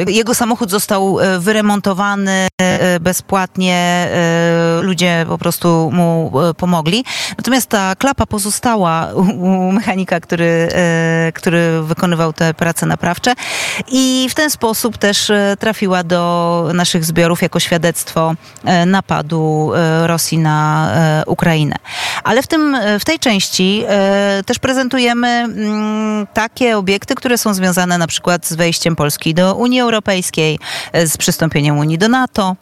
jego 0.08 0.36
samochód 0.36 0.72
został 0.72 1.18
wyremontowany 1.40 2.48
E, 2.62 3.00
bezpłatnie, 3.00 4.08
e, 4.12 4.75
ludzie 4.96 5.26
po 5.28 5.38
prostu 5.38 5.92
mu 5.94 6.32
e, 6.50 6.54
pomogli. 6.54 7.06
Natomiast 7.38 7.70
ta 7.70 7.96
klapa 7.96 8.26
pozostała 8.26 9.14
u 9.14 9.72
mechanika, 9.72 10.20
który, 10.20 10.70
który 11.34 11.82
wykonywał 11.82 12.34
te 12.34 12.54
prace 12.54 12.86
naprawcze 12.86 13.34
i 13.88 14.28
w 14.30 14.36
ten 14.36 14.50
sposób 14.50 14.98
też 14.98 15.32
trafiła 15.60 16.04
do 16.04 16.72
naszych 16.74 17.06
zbiorów 17.06 17.42
jako 17.42 17.60
świadectwo 17.60 18.34
napadu 18.86 19.72
Rosji 20.04 20.38
na 20.38 20.90
Ukrainę. 21.28 21.76
Ale 22.24 22.42
w, 22.42 22.48
tym, 22.48 22.78
w 23.00 23.06
tej 23.06 23.20
części 23.20 23.84
też 24.46 24.60
prezentujemy 24.60 25.28
mm, 25.28 26.28
takie 26.34 26.78
obiekty, 26.78 27.16
które 27.16 27.38
są 27.38 27.54
związane 27.54 27.98
na 27.98 28.08
przykład 28.08 28.48
z 28.48 28.54
wejściem 28.54 28.96
Polski 28.96 29.34
do 29.34 29.56
Unii 29.56 29.82
Europejskiej, 29.82 30.60
z 30.94 31.18
przystąpieniem 31.18 31.78
Unii 31.78 31.98
do 31.98 32.10
NATO. 32.10 32.56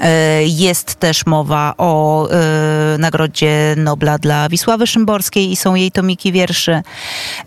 E, 0.00 0.44
jest 0.44 0.94
też 0.94 1.26
mowa 1.26 1.74
o 1.78 2.28
e, 2.30 2.98
Nagrodzie 2.98 3.74
Nobla 3.76 4.18
dla 4.18 4.48
Wisławy 4.48 4.86
Szymborskiej 4.86 5.52
i 5.52 5.56
są 5.56 5.74
jej 5.74 5.90
tomiki 5.90 6.32
wierszy. 6.32 6.82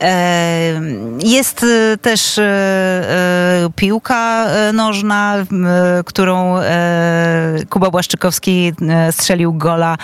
E, 0.01 0.82
jest 1.24 1.65
też 2.01 2.39
piłka 3.75 4.48
nożna, 4.74 5.36
którą 6.06 6.56
Kuba 7.70 7.91
Błaszczykowski 7.91 8.74
strzelił 9.12 9.53
gola 9.53 9.98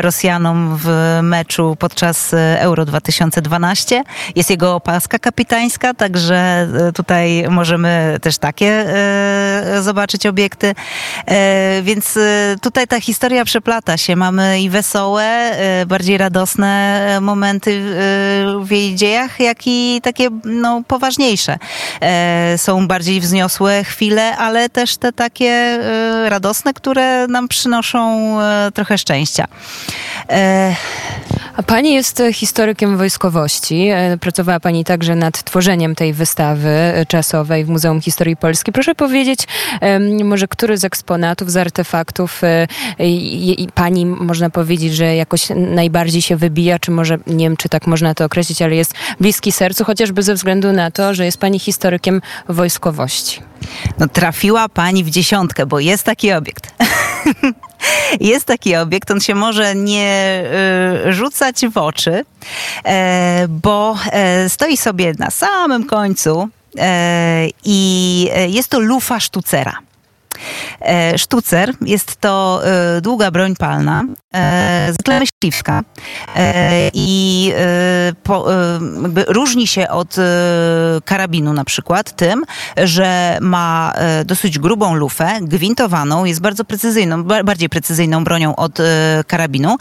Rosjanom 0.00 0.76
w 0.82 1.18
meczu 1.22 1.76
podczas 1.78 2.34
Euro 2.58 2.84
2012. 2.84 4.04
Jest 4.36 4.50
jego 4.50 4.74
opaska 4.74 5.18
kapitańska, 5.18 5.94
także 5.94 6.68
tutaj 6.94 7.44
możemy 7.50 8.18
też 8.22 8.38
takie 8.38 8.86
zobaczyć 9.80 10.26
obiekty 10.26 10.74
więc 11.82 12.16
y, 12.16 12.56
tutaj 12.62 12.86
ta 12.86 13.00
historia 13.00 13.44
przeplata 13.44 13.96
się. 13.96 14.16
Mamy 14.16 14.60
i 14.60 14.70
wesołe, 14.70 15.52
y, 15.82 15.86
bardziej 15.86 16.18
radosne 16.18 17.16
y, 17.16 17.20
momenty 17.20 17.82
w 18.62 18.70
jej 18.70 18.94
dziejach, 18.94 19.40
jak 19.40 19.58
i 19.66 20.00
takie 20.02 20.28
no, 20.44 20.82
poważniejsze. 20.88 21.58
E, 22.00 22.58
są 22.58 22.88
bardziej 22.88 23.20
wzniosłe 23.20 23.84
chwile, 23.84 24.36
ale 24.36 24.68
też 24.68 24.96
te 24.96 25.12
takie 25.12 25.78
radosne, 26.28 26.74
które 26.74 27.26
nam 27.26 27.48
przynoszą 27.48 28.36
trochę 28.74 28.98
szczęścia. 28.98 29.46
E, 30.30 30.74
A 31.56 31.62
pani 31.62 31.94
jest 31.94 32.22
historykiem 32.32 32.96
wojskowości. 32.96 33.88
E, 33.88 34.18
pracowała 34.20 34.60
pani 34.60 34.84
także 34.84 35.14
nad 35.14 35.42
tworzeniem 35.42 35.94
tej 35.94 36.12
wystawy 36.12 37.04
czasowej 37.08 37.64
w 37.64 37.68
Muzeum 37.68 38.00
Historii 38.00 38.36
Polski. 38.36 38.72
Proszę 38.72 38.94
powiedzieć, 38.94 39.40
może 40.24 40.48
który 40.48 40.78
z 40.78 40.84
eksponatów, 40.84 41.50
z 41.50 41.56
artefaktów 41.66 42.44
e, 42.44 42.66
i 42.98 43.68
pani 43.74 44.06
można 44.06 44.50
powiedzieć, 44.50 44.94
że 44.94 45.16
jakoś 45.16 45.48
najbardziej 45.56 46.22
się 46.22 46.36
wybija, 46.36 46.78
czy 46.78 46.90
może, 46.90 47.18
nie 47.26 47.44
wiem, 47.44 47.56
czy 47.56 47.68
tak 47.68 47.86
można 47.86 48.14
to 48.14 48.24
określić, 48.24 48.62
ale 48.62 48.76
jest 48.76 48.94
bliski 49.20 49.52
sercu, 49.52 49.84
chociażby 49.84 50.22
ze 50.22 50.34
względu 50.34 50.72
na 50.72 50.90
to, 50.90 51.14
że 51.14 51.24
jest 51.24 51.38
pani 51.38 51.58
historykiem 51.58 52.20
wojskowości. 52.48 53.40
No 53.98 54.08
trafiła 54.08 54.68
pani 54.68 55.04
w 55.04 55.10
dziesiątkę, 55.10 55.66
bo 55.66 55.80
jest 55.80 56.04
taki 56.04 56.32
obiekt. 56.32 56.74
jest 58.20 58.46
taki 58.46 58.76
obiekt, 58.76 59.10
on 59.10 59.20
się 59.20 59.34
może 59.34 59.74
nie 59.74 60.42
y, 61.06 61.12
rzucać 61.12 61.66
w 61.66 61.78
oczy, 61.78 62.24
e, 62.84 63.46
bo 63.48 63.96
e, 64.12 64.48
stoi 64.48 64.76
sobie 64.76 65.12
na 65.18 65.30
samym 65.30 65.86
końcu 65.86 66.48
e, 66.78 67.48
i 67.64 68.30
jest 68.48 68.68
to 68.68 68.80
lufa 68.80 69.20
sztucera. 69.20 69.85
E, 70.80 71.18
sztucer 71.18 71.74
jest 71.80 72.16
to 72.16 72.60
e, 72.64 73.00
długa 73.00 73.30
broń 73.30 73.56
palna, 73.56 74.04
e, 74.34 74.92
zwykle 74.92 75.20
myśliwska 75.20 75.82
i 76.92 77.52
po, 78.22 78.46
różni 79.28 79.66
się 79.66 79.88
od 79.88 80.16
karabinu 81.04 81.52
na 81.52 81.64
przykład 81.64 82.16
tym, 82.16 82.44
że 82.76 83.38
ma 83.40 83.92
dosyć 84.24 84.58
grubą 84.58 84.94
lufę, 84.94 85.38
gwintowaną, 85.40 86.24
jest 86.24 86.40
bardzo 86.40 86.64
precyzyjną, 86.64 87.24
bardziej 87.24 87.68
precyzyjną 87.68 88.24
bronią 88.24 88.56
od 88.56 88.78
karabinu 89.26 89.76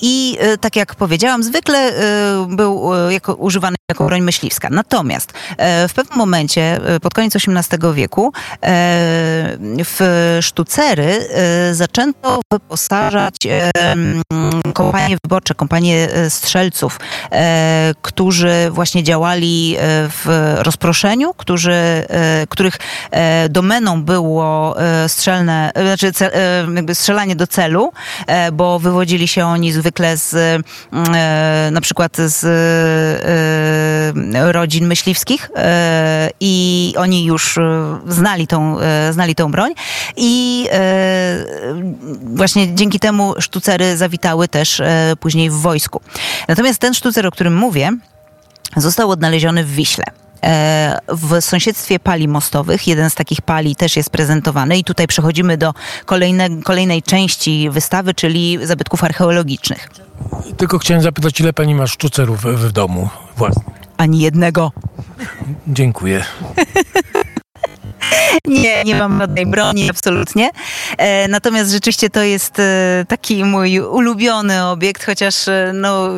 i 0.00 0.38
tak 0.60 0.76
jak 0.76 0.94
powiedziałam, 0.94 1.42
zwykle 1.42 1.92
był 2.48 2.90
jako, 3.10 3.34
używany 3.34 3.76
jako 3.90 4.04
broń 4.04 4.20
myśliwska. 4.20 4.68
Natomiast 4.70 5.32
w 5.88 5.92
pewnym 5.94 6.18
momencie, 6.18 6.80
pod 7.02 7.14
koniec 7.14 7.36
XVIII 7.36 7.94
wieku, 7.94 8.32
w 9.84 10.00
sztucery 10.40 11.28
y, 11.70 11.74
zaczęto 11.74 12.40
wyposażać 12.52 13.34
kompanie 14.74 15.16
wyborcze, 15.24 15.54
kompanie 15.54 16.08
y, 16.16 16.30
strzelców, 16.30 17.00
którzy 18.02 18.70
właśnie 18.70 19.02
działali 19.02 19.76
w 20.08 20.56
rozproszeniu, 20.58 21.34
którzy, 21.34 22.06
których 22.48 22.78
domeną 23.50 24.02
było 24.02 24.76
strzelne, 25.08 25.72
znaczy 25.74 26.12
strzelanie 26.94 27.36
do 27.36 27.46
celu, 27.46 27.92
bo 28.52 28.78
wywodzili 28.78 29.28
się 29.28 29.46
oni 29.46 29.72
zwykle 29.72 30.16
z 30.16 30.62
na 31.72 31.80
przykład 31.80 32.16
z 32.16 32.44
rodzin 34.32 34.86
myśliwskich 34.86 35.50
i 36.40 36.94
oni 36.96 37.24
już 37.24 37.58
znali 38.06 38.46
tą, 38.46 38.76
znali 39.10 39.34
tą 39.34 39.51
broń 39.52 39.72
i 40.16 40.66
e, 40.72 41.44
właśnie 42.34 42.74
dzięki 42.74 43.00
temu 43.00 43.34
sztucery 43.38 43.96
zawitały 43.96 44.48
też 44.48 44.80
e, 44.80 45.12
później 45.20 45.50
w 45.50 45.54
wojsku. 45.54 46.00
Natomiast 46.48 46.78
ten 46.78 46.94
sztucer, 46.94 47.26
o 47.26 47.30
którym 47.30 47.54
mówię, 47.54 47.90
został 48.76 49.10
odnaleziony 49.10 49.64
w 49.64 49.74
Wiśle. 49.74 50.04
E, 50.44 50.98
w 51.08 51.40
sąsiedztwie 51.40 51.98
pali 51.98 52.28
mostowych. 52.28 52.88
Jeden 52.88 53.10
z 53.10 53.14
takich 53.14 53.42
pali 53.42 53.76
też 53.76 53.96
jest 53.96 54.10
prezentowany 54.10 54.78
i 54.78 54.84
tutaj 54.84 55.06
przechodzimy 55.06 55.56
do 55.56 55.74
kolejne, 56.04 56.48
kolejnej 56.62 57.02
części 57.02 57.70
wystawy, 57.70 58.14
czyli 58.14 58.58
zabytków 58.62 59.04
archeologicznych. 59.04 59.88
Tylko 60.56 60.78
chciałem 60.78 61.02
zapytać, 61.02 61.40
ile 61.40 61.52
pani 61.52 61.74
ma 61.74 61.86
sztucerów 61.86 62.40
w, 62.40 62.44
w 62.44 62.72
domu 62.72 63.08
własnym? 63.36 63.66
Ani 63.96 64.20
jednego. 64.20 64.72
Dziękuję. 65.66 66.24
Nie, 68.48 68.84
nie 68.84 68.94
mam 68.94 69.18
żadnej 69.18 69.46
broni, 69.46 69.90
absolutnie. 69.90 70.50
E, 70.98 71.28
natomiast 71.28 71.70
rzeczywiście 71.70 72.10
to 72.10 72.22
jest 72.22 72.58
e, 72.58 73.04
taki 73.08 73.44
mój 73.44 73.80
ulubiony 73.80 74.64
obiekt, 74.64 75.04
chociaż 75.04 75.48
e, 75.48 75.70
no, 75.74 76.08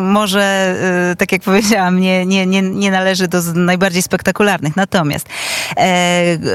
może, 0.00 0.74
tak 1.18 1.32
jak 1.32 1.42
powiedziałam, 1.42 2.00
nie, 2.00 2.26
nie, 2.26 2.46
nie, 2.46 2.62
nie 2.62 2.90
należy 2.90 3.28
do 3.28 3.42
najbardziej 3.54 4.02
spektakularnych. 4.02 4.76
Natomiast 4.76 5.26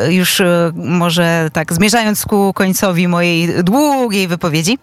już 0.09 0.41
może 0.75 1.49
tak, 1.53 1.73
zmierzając 1.73 2.25
ku 2.25 2.53
końcowi 2.53 3.07
mojej 3.07 3.63
długiej 3.63 4.27
wypowiedzi, 4.27 4.77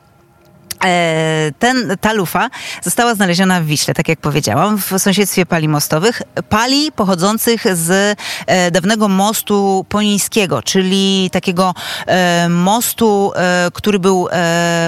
ten, 1.59 1.97
ta 2.01 2.12
lufa 2.12 2.51
została 2.83 3.14
znaleziona 3.14 3.61
w 3.61 3.64
Wiśle, 3.64 3.95
tak 3.95 4.09
jak 4.09 4.21
powiedziałam, 4.21 4.79
w 4.79 4.92
sąsiedztwie 4.99 5.47
pali 5.47 5.68
mostowych. 5.68 6.23
Pali 6.49 6.92
pochodzących 6.92 7.77
z 7.77 8.18
e, 8.47 8.71
dawnego 8.71 9.09
mostu 9.09 9.87
ponińskiego, 9.88 10.62
czyli 10.62 11.31
takiego 11.33 11.75
e, 12.07 12.49
mostu, 12.49 13.33
który 13.73 13.99
był 13.99 14.29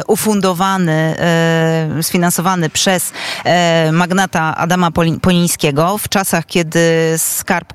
ufundowany, 0.07 1.17
sfinansowany 2.03 2.71
przez 2.71 3.13
magnata 3.93 4.57
Adama 4.57 4.91
Ponińskiego 5.23 5.99
w 5.99 6.09
czasach, 6.09 6.47
kiedy 6.47 7.15
skarb 7.17 7.73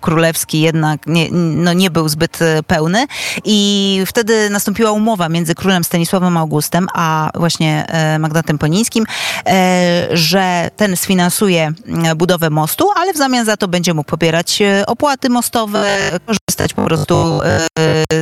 królewski 0.00 0.60
jednak 0.60 1.06
nie, 1.06 1.28
no 1.32 1.72
nie 1.72 1.90
był 1.90 2.08
zbyt 2.08 2.38
pełny 2.66 3.06
i 3.44 4.00
wtedy 4.06 4.50
nastąpiła 4.50 4.90
umowa 4.90 5.28
między 5.28 5.54
królem 5.54 5.84
Stanisławem 5.84 6.36
Augustem, 6.36 6.88
a 6.94 7.30
właśnie 7.34 7.61
właśnie 7.62 7.86
e, 7.88 8.18
Magnatem 8.18 8.58
Ponińskim, 8.58 9.04
e, 9.46 10.08
że 10.12 10.70
ten 10.76 10.96
sfinansuje 10.96 11.72
budowę 12.16 12.50
mostu, 12.50 12.90
ale 12.96 13.12
w 13.12 13.16
zamian 13.16 13.44
za 13.44 13.56
to 13.56 13.68
będzie 13.68 13.94
mógł 13.94 14.10
pobierać 14.10 14.62
e, 14.62 14.86
opłaty 14.86 15.30
mostowe, 15.30 15.98
korzystać 16.26 16.74
po 16.74 16.84
prostu 16.84 17.40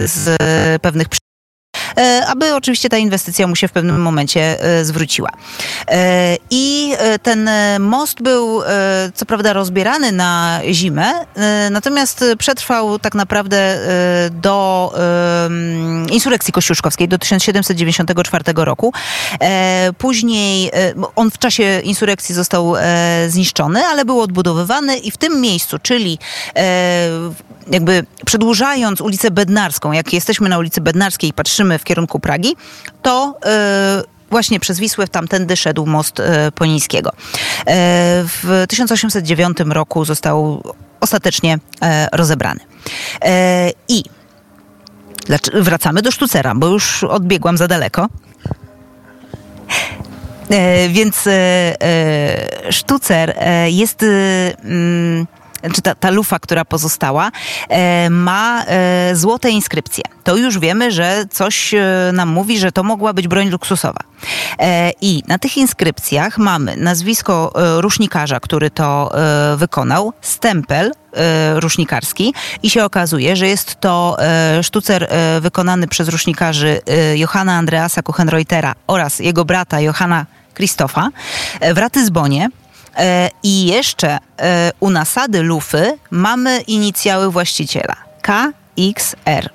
z 0.04 0.36
pewnych 0.82 1.08
E, 1.08 1.29
aby 2.26 2.54
oczywiście 2.54 2.88
ta 2.88 2.98
inwestycja 2.98 3.46
mu 3.46 3.56
się 3.56 3.68
w 3.68 3.72
pewnym 3.72 4.02
momencie 4.02 4.64
e, 4.64 4.84
zwróciła. 4.84 5.30
E, 5.88 6.36
I 6.50 6.92
ten 7.22 7.50
most 7.80 8.22
był 8.22 8.62
co 9.14 9.26
prawda 9.26 9.52
rozbierany 9.52 10.12
na 10.12 10.60
zimę, 10.70 11.12
natomiast 11.70 12.24
przetrwał 12.38 12.98
tak 12.98 13.14
naprawdę 13.14 13.78
do 14.30 14.92
insurekcji 16.12 16.52
kościuszkowskiej 16.52 17.08
do 17.08 17.18
1794 17.18 18.44
roku. 18.56 18.92
Później 19.98 20.70
on 21.16 21.30
w 21.30 21.38
czasie 21.38 21.80
insurekcji 21.84 22.34
został 22.34 22.74
zniszczony, 23.28 23.86
ale 23.86 24.04
był 24.04 24.20
odbudowywany 24.20 24.96
i 24.96 25.10
w 25.10 25.16
tym 25.16 25.40
miejscu, 25.40 25.78
czyli 25.82 26.18
jakby 27.70 28.04
przedłużając 28.26 29.00
ulicę 29.00 29.30
Bednarską, 29.30 29.92
jak 29.92 30.12
jesteśmy 30.12 30.48
na 30.48 30.58
ulicy 30.58 30.80
Bednarskiej 30.80 31.30
i 31.30 31.32
patrzymy 31.32 31.78
w 31.80 31.84
kierunku 31.84 32.20
Pragi, 32.20 32.56
to 33.02 33.38
e, 33.46 34.02
właśnie 34.30 34.60
przez 34.60 34.78
Wisłę 34.78 35.08
tamtędy 35.08 35.56
szedł 35.56 35.86
most 35.86 36.20
e, 36.20 36.52
Ponińskiego. 36.52 37.10
E, 37.10 37.14
w 38.24 38.64
1809 38.68 39.58
roku 39.66 40.04
został 40.04 40.62
ostatecznie 41.00 41.58
rozebrany. 42.12 42.60
I 43.88 44.04
wracamy 45.54 46.02
do 46.02 46.10
sztucera, 46.10 46.54
bo 46.54 46.66
już 46.66 47.04
odbiegłam 47.04 47.56
za 47.56 47.68
daleko. 47.68 48.08
Więc 50.88 51.28
sztucer 52.70 53.34
jest 53.66 54.02
mm, 54.02 55.26
czy 55.74 55.82
ta, 55.82 55.94
ta 55.94 56.10
lufa, 56.10 56.38
która 56.38 56.64
pozostała, 56.64 57.30
e, 57.68 58.10
ma 58.10 58.64
e, 58.66 59.16
złote 59.16 59.50
inskrypcje. 59.50 60.04
To 60.24 60.36
już 60.36 60.58
wiemy, 60.58 60.92
że 60.92 61.24
coś 61.30 61.74
e, 61.74 62.10
nam 62.12 62.28
mówi, 62.28 62.58
że 62.58 62.72
to 62.72 62.82
mogła 62.82 63.12
być 63.12 63.28
broń 63.28 63.48
luksusowa. 63.48 64.00
I 65.00 65.22
na 65.28 65.38
tych 65.38 65.56
inskrypcjach 65.56 66.38
mamy 66.38 66.76
nazwisko 66.76 67.52
rusznikarza, 67.76 68.40
który 68.40 68.70
to 68.70 69.12
wykonał, 69.56 70.12
stempel 70.20 70.92
rusznikarski 71.54 72.34
i 72.62 72.70
się 72.70 72.84
okazuje, 72.84 73.36
że 73.36 73.48
jest 73.48 73.80
to 73.80 74.16
sztucer 74.62 75.08
wykonany 75.40 75.88
przez 75.88 76.08
rusznikarzy 76.08 76.80
Johanna 77.14 77.52
Andreasa 77.56 78.02
Kuchenreutera 78.02 78.74
oraz 78.86 79.18
jego 79.18 79.44
brata 79.44 79.80
Johanna 79.80 80.26
Krzysztofa 80.54 81.08
w 81.74 81.78
Ratyzbonie 81.78 82.48
I 83.42 83.66
jeszcze 83.66 84.18
e, 84.38 84.72
u 84.80 84.90
nasady 84.90 85.42
lufy 85.42 85.98
mamy 86.10 86.60
inicjały 86.60 87.30
właściciela 87.30 87.96
KXR. 88.22 89.50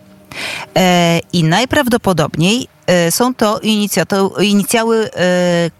E, 0.76 1.20
I 1.34 1.44
najprawdopodobniej 1.44 2.68
są 3.10 3.36
to 3.36 3.60
inicjały 4.40 5.10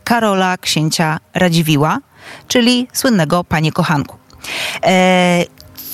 Karola 0.04 0.58
księcia 0.58 1.20
Radziwiła, 1.34 2.00
czyli 2.48 2.88
słynnego 2.94 3.44
panie 3.44 3.72
kochanku. 3.72 4.18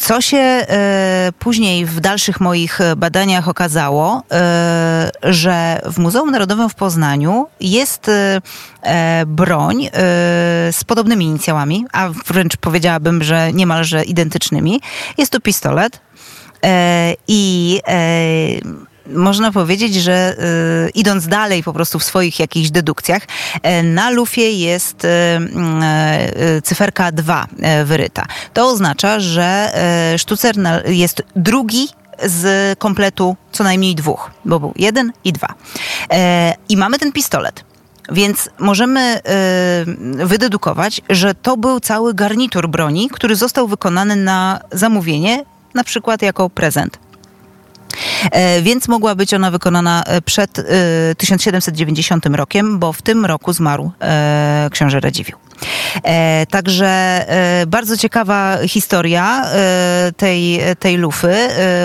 Co 0.02 0.22
się 0.22 0.38
e, 0.38 1.30
później 1.40 1.86
w 1.86 2.00
dalszych 2.00 2.40
moich 2.40 2.80
badaniach 2.98 3.48
okazało, 3.48 4.24
e, 4.32 5.12
że 5.24 5.82
w 5.86 6.00
Muzeum 6.00 6.32
Narodowym 6.32 6.70
w 6.70 6.76
Poznaniu 6.76 7.48
jest 7.60 8.10
e, 8.10 8.42
broń 9.28 9.90
z 10.72 10.84
podobnymi 10.84 11.26
inicjałami, 11.26 11.86
a 11.94 12.10
wręcz 12.10 12.58
powiedziałabym, 12.58 13.24
że 13.24 13.54
niemalże 13.54 14.04
identycznymi. 14.04 14.82
Jest 15.18 15.32
to 15.32 15.40
pistolet. 15.40 16.00
I 17.28 17.80
można 19.08 19.52
powiedzieć, 19.52 19.96
że 19.96 20.36
y, 20.88 20.90
idąc 20.90 21.28
dalej 21.28 21.64
po 21.64 21.74
prostu 21.74 22.00
w 22.00 22.04
swoich 22.04 22.40
jakichś 22.40 22.70
dedukcjach, 22.70 23.24
y, 23.24 23.84
na 23.84 24.10
lufie 24.10 24.52
jest 24.52 25.06
y, 25.06 25.08
y 25.08 26.62
cyferka 26.62 27.12
2 27.12 27.48
y, 27.82 27.86
wyryta. 27.86 28.26
To 28.54 28.70
oznacza, 28.70 29.20
że 29.20 29.72
y, 30.14 30.20
sztucer 30.20 30.56
jest 30.86 31.24
drugi 31.36 31.88
z 32.24 32.80
kompletu 32.80 33.36
co 33.52 33.64
najmniej 33.64 33.96
dwóch, 33.96 34.32
bo 34.46 34.60
był 34.60 34.74
jeden 34.76 35.12
i 35.24 35.34
dwa. 35.34 35.48
I 36.70 36.78
mamy 36.78 37.00
ten 37.00 37.12
pistolet. 37.12 37.64
Więc 38.12 38.50
możemy 38.60 39.20
y, 40.22 40.26
wydedukować, 40.26 41.02
że 41.10 41.36
to 41.36 41.58
był 41.58 41.80
cały 41.80 42.14
garnitur 42.14 42.70
broni, 42.70 43.10
który 43.10 43.36
został 43.36 43.68
wykonany 43.68 44.16
na 44.16 44.60
zamówienie, 44.72 45.46
na 45.74 45.84
przykład 45.84 46.22
jako 46.22 46.50
prezent 46.50 47.00
więc 48.62 48.88
mogła 48.88 49.16
być 49.16 49.34
ona 49.34 49.52
wykonana 49.52 50.04
e, 50.04 50.22
przed 50.22 50.62
1790 51.18 52.26
e, 52.26 52.30
rokiem, 52.30 52.80
bo 52.80 52.94
w 52.94 53.02
tym 53.02 53.26
roku 53.26 53.54
zmarł 53.54 53.92
książę 54.72 55.00
Radziwiłł. 55.00 55.40
także 56.50 57.26
bardzo 57.68 57.98
ciekawa 57.98 58.58
historia 58.68 59.46
tej, 60.18 60.62
tej 60.80 60.98
lufy. 60.98 61.36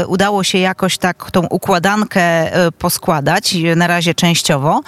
udało 0.06 0.44
się 0.44 0.58
jakoś 0.58 0.98
tak 0.98 1.30
tą 1.30 1.46
układankę 1.46 2.50
poskładać, 2.78 3.54
na 3.76 3.86
razie 3.86 4.14
częściowo. 4.14 4.80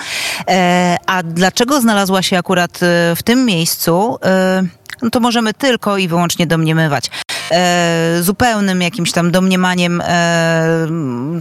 a 1.06 1.22
dlaczego 1.22 1.80
znalazła 1.80 2.22
się 2.22 2.38
akurat 2.38 2.80
w 3.16 3.22
tym 3.24 3.44
miejscu? 3.44 4.18
no 5.02 5.10
to 5.10 5.20
możemy 5.20 5.54
tylko 5.54 5.98
i 5.98 6.08
wyłącznie 6.08 6.46
domniemywać. 6.46 7.10
E, 7.50 8.18
zupełnym 8.20 8.82
jakimś 8.82 9.12
tam 9.12 9.30
domniemaniem 9.30 10.02
e, 10.04 10.86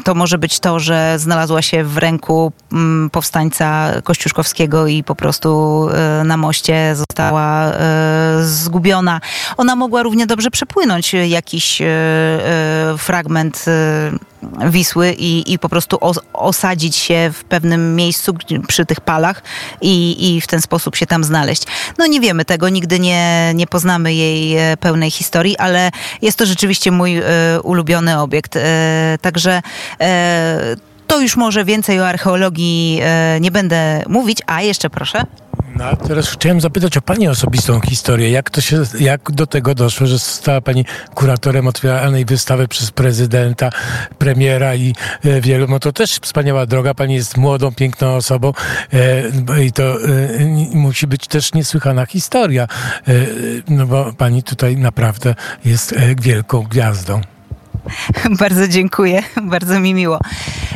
to 0.03 0.15
może 0.15 0.37
być 0.37 0.59
to, 0.59 0.79
że 0.79 1.19
znalazła 1.19 1.61
się 1.61 1.83
w 1.83 1.97
ręku 1.97 2.51
m, 2.71 2.77
mm, 2.77 3.09
powstańca 3.09 3.91
Kościuszkowskiego 4.03 4.87
i 4.87 5.03
po 5.03 5.15
prostu 5.15 5.89
e, 5.89 6.23
na 6.23 6.37
moście 6.37 6.95
została 6.95 7.65
e, 7.65 8.43
zgubiona. 8.43 9.21
Ona 9.57 9.75
mogła 9.75 10.03
równie 10.03 10.27
dobrze 10.27 10.51
przepłynąć 10.51 11.13
jakiś 11.13 11.81
e, 11.81 11.85
e, 11.85 12.97
fragment 12.97 13.65
Wisły 14.69 15.13
i, 15.13 15.53
i 15.53 15.59
po 15.59 15.69
prostu 15.69 15.99
osadzić 16.33 16.95
się 16.95 17.31
w 17.33 17.43
pewnym 17.43 17.95
miejscu 17.95 18.33
przy 18.67 18.85
tych 18.85 19.01
palach 19.01 19.43
i, 19.81 20.35
i 20.35 20.41
w 20.41 20.47
ten 20.47 20.61
sposób 20.61 20.95
się 20.95 21.05
tam 21.05 21.23
znaleźć. 21.23 21.63
No 21.97 22.07
nie 22.07 22.19
wiemy 22.19 22.45
tego, 22.45 22.69
nigdy 22.69 22.99
nie, 22.99 23.51
nie 23.55 23.67
poznamy 23.67 24.13
jej 24.13 24.57
e, 24.57 24.77
pełnej 24.77 25.11
historii, 25.11 25.57
ale 25.57 25.91
jest 26.21 26.37
to 26.37 26.45
rzeczywiście 26.45 26.91
mój 26.91 27.17
y, 27.17 27.23
ulubiony 27.63 28.19
obiekt. 28.19 28.55
Y, 28.55 28.59
także 29.21 29.57
y, 29.57 30.05
to 31.07 31.19
już 31.19 31.35
może 31.35 31.65
więcej 31.65 32.01
o 32.01 32.07
archeologii 32.07 33.01
nie 33.41 33.51
będę 33.51 34.03
mówić, 34.07 34.39
a 34.45 34.61
jeszcze 34.61 34.89
proszę. 34.89 35.23
No, 35.77 35.95
teraz 36.07 36.29
chciałem 36.29 36.61
zapytać 36.61 36.97
o 36.97 37.01
Pani 37.01 37.27
osobistą 37.27 37.79
historię. 37.81 38.29
Jak 38.29 38.49
to 38.49 38.61
się, 38.61 38.83
jak 38.99 39.31
do 39.31 39.47
tego 39.47 39.75
doszło, 39.75 40.07
że 40.07 40.17
została 40.17 40.61
Pani 40.61 40.85
kuratorem 41.15 41.67
otwieranej 41.67 42.25
wystawy 42.25 42.67
przez 42.67 42.91
prezydenta, 42.91 43.69
premiera 44.17 44.75
i 44.75 44.95
e, 45.25 45.41
wielu, 45.41 45.67
no 45.67 45.79
to 45.79 45.93
też 45.93 46.11
wspaniała 46.11 46.65
droga. 46.65 46.93
Pani 46.93 47.15
jest 47.15 47.37
młodą, 47.37 47.73
piękną 47.73 48.15
osobą 48.15 48.53
e, 49.57 49.65
i 49.65 49.71
to 49.71 49.83
e, 49.83 49.97
musi 50.73 51.07
być 51.07 51.27
też 51.27 51.53
niesłychana 51.53 52.05
historia, 52.05 52.67
e, 53.07 53.13
no 53.67 53.87
bo 53.87 54.13
Pani 54.13 54.43
tutaj 54.43 54.77
naprawdę 54.77 55.35
jest 55.65 55.93
e, 55.93 56.15
wielką 56.15 56.63
gwiazdą. 56.63 57.21
Bardzo 58.39 58.67
dziękuję, 58.67 59.23
bardzo 59.53 59.79
mi 59.79 59.93
miło. 59.93 60.19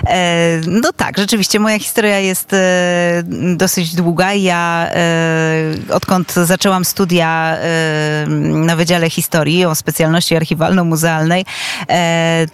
E, 0.07 0.61
no 0.67 0.93
tak, 0.93 1.17
rzeczywiście 1.17 1.59
moja 1.59 1.79
historia 1.79 2.19
jest 2.19 2.53
e, 2.53 3.23
dosyć 3.55 3.95
długa. 3.95 4.33
Ja 4.33 4.87
e, 4.89 5.93
odkąd 5.93 6.33
zaczęłam 6.33 6.85
studia 6.85 7.57
na 8.37 8.75
Wydziale 8.75 9.09
Historii 9.09 9.65
o 9.65 9.75
specjalności 9.75 10.35
archiwalno-muzealnej, 10.35 11.45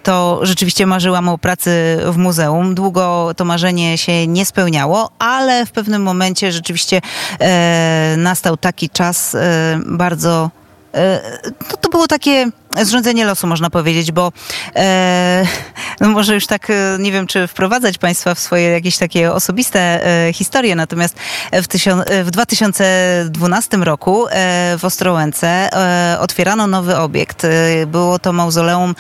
to 0.04 0.40
rzeczywiście 0.44 0.86
marzyłam 0.86 1.30
o 1.30 1.38
pracy 1.38 1.98
w 2.06 2.18
muzeum. 2.18 2.76
Długo 2.76 3.32
to 3.38 3.46
marzenie 3.46 3.98
się 3.98 4.28
nie 4.28 4.46
spełniało, 4.46 5.10
ale 5.20 5.66
w 5.66 5.72
pewnym 5.72 6.02
momencie 6.02 6.52
rzeczywiście 6.52 7.02
nastał 8.18 8.58
taki 8.58 8.90
czas 8.90 9.38
bardzo 9.86 10.52
to, 11.70 11.78
to 11.78 11.90
było 11.90 12.08
takie 12.08 12.46
zrządzenie 12.76 13.26
losu, 13.26 13.48
można 13.48 13.70
powiedzieć, 13.70 14.12
bo 14.12 14.32
e, 14.76 15.46
no 16.00 16.10
może 16.10 16.34
już 16.34 16.48
tak 16.48 16.70
e, 16.70 16.74
nie 17.00 17.12
wiem, 17.12 17.28
czy 17.28 17.48
wprowadzać 17.48 17.98
Państwa 17.98 18.36
w 18.36 18.40
swoje 18.40 18.70
jakieś 18.70 18.98
takie 18.98 19.34
osobiste 19.34 19.80
e, 20.28 20.34
historie, 20.34 20.76
natomiast 20.76 21.16
w, 21.54 21.68
tysiąc, 21.68 22.06
w 22.24 22.32
2012 22.32 23.78
roku 23.78 24.28
e, 24.28 24.78
w 24.80 24.86
Ostrołęce 24.86 25.48
e, 25.48 26.20
otwierano 26.20 26.68
nowy 26.68 26.98
obiekt. 26.98 27.46
E, 27.46 27.50
było 27.86 28.20
to 28.20 28.34
mauzoleum 28.34 28.96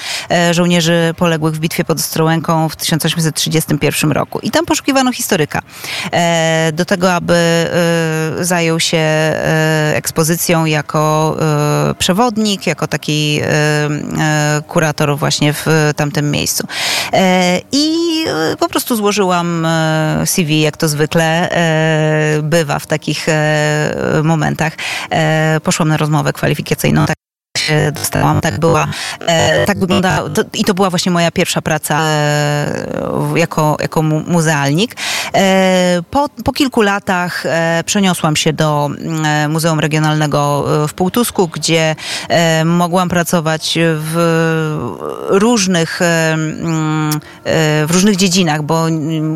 żołnierzy 0.51 1.13
poległych 1.17 1.53
w 1.53 1.59
bitwie 1.59 1.83
pod 1.83 1.99
Ostrołęką 1.99 2.69
w 2.69 2.75
1831 2.75 4.11
roku. 4.11 4.39
I 4.39 4.51
tam 4.51 4.65
poszukiwano 4.65 5.11
historyka 5.11 5.61
do 6.73 6.85
tego, 6.85 7.13
aby 7.13 7.67
zajął 8.41 8.79
się 8.79 9.03
ekspozycją 9.93 10.65
jako 10.65 11.37
przewodnik, 11.99 12.67
jako 12.67 12.87
taki 12.87 13.39
E, 13.43 13.56
kurator 14.67 15.17
właśnie 15.17 15.53
w 15.53 15.65
tamtym 15.95 16.31
miejscu. 16.31 16.67
E, 17.13 17.61
I 17.71 18.07
po 18.59 18.69
prostu 18.69 18.95
złożyłam 18.95 19.65
e, 19.65 20.21
CV, 20.25 20.61
jak 20.61 20.77
to 20.77 20.87
zwykle 20.87 21.49
bywa 22.43 22.79
w 22.79 22.87
takich 22.87 23.27
momentach. 24.23 24.73
Poszłam 25.63 25.89
na 25.89 25.97
rozmowę 25.97 26.33
kwalifikacyjną. 26.33 27.05
Się 27.67 27.91
dostałam. 27.91 28.41
Tak 28.41 28.59
była, 28.59 28.87
e, 29.19 29.65
tak 29.65 29.79
wygląda, 29.79 30.29
to, 30.29 30.41
i 30.53 30.63
to 30.63 30.73
była 30.73 30.89
właśnie 30.89 31.11
moja 31.11 31.31
pierwsza 31.31 31.61
praca 31.61 31.99
e, 32.01 32.85
jako, 33.35 33.77
jako 33.81 34.01
muzealnik. 34.01 34.95
E, 35.33 36.01
po, 36.11 36.29
po 36.43 36.51
kilku 36.53 36.81
latach 36.81 37.43
przeniosłam 37.85 38.35
się 38.35 38.53
do 38.53 38.89
Muzeum 39.49 39.79
Regionalnego 39.79 40.65
w 40.87 40.93
Półtusku, 40.93 41.47
gdzie 41.47 41.95
mogłam 42.65 43.09
pracować 43.09 43.77
w 43.81 44.15
różnych, 45.29 45.99
mm, 46.01 47.11
w 47.87 47.91
różnych 47.91 48.15
dziedzinach, 48.15 48.63
bo 48.63 48.85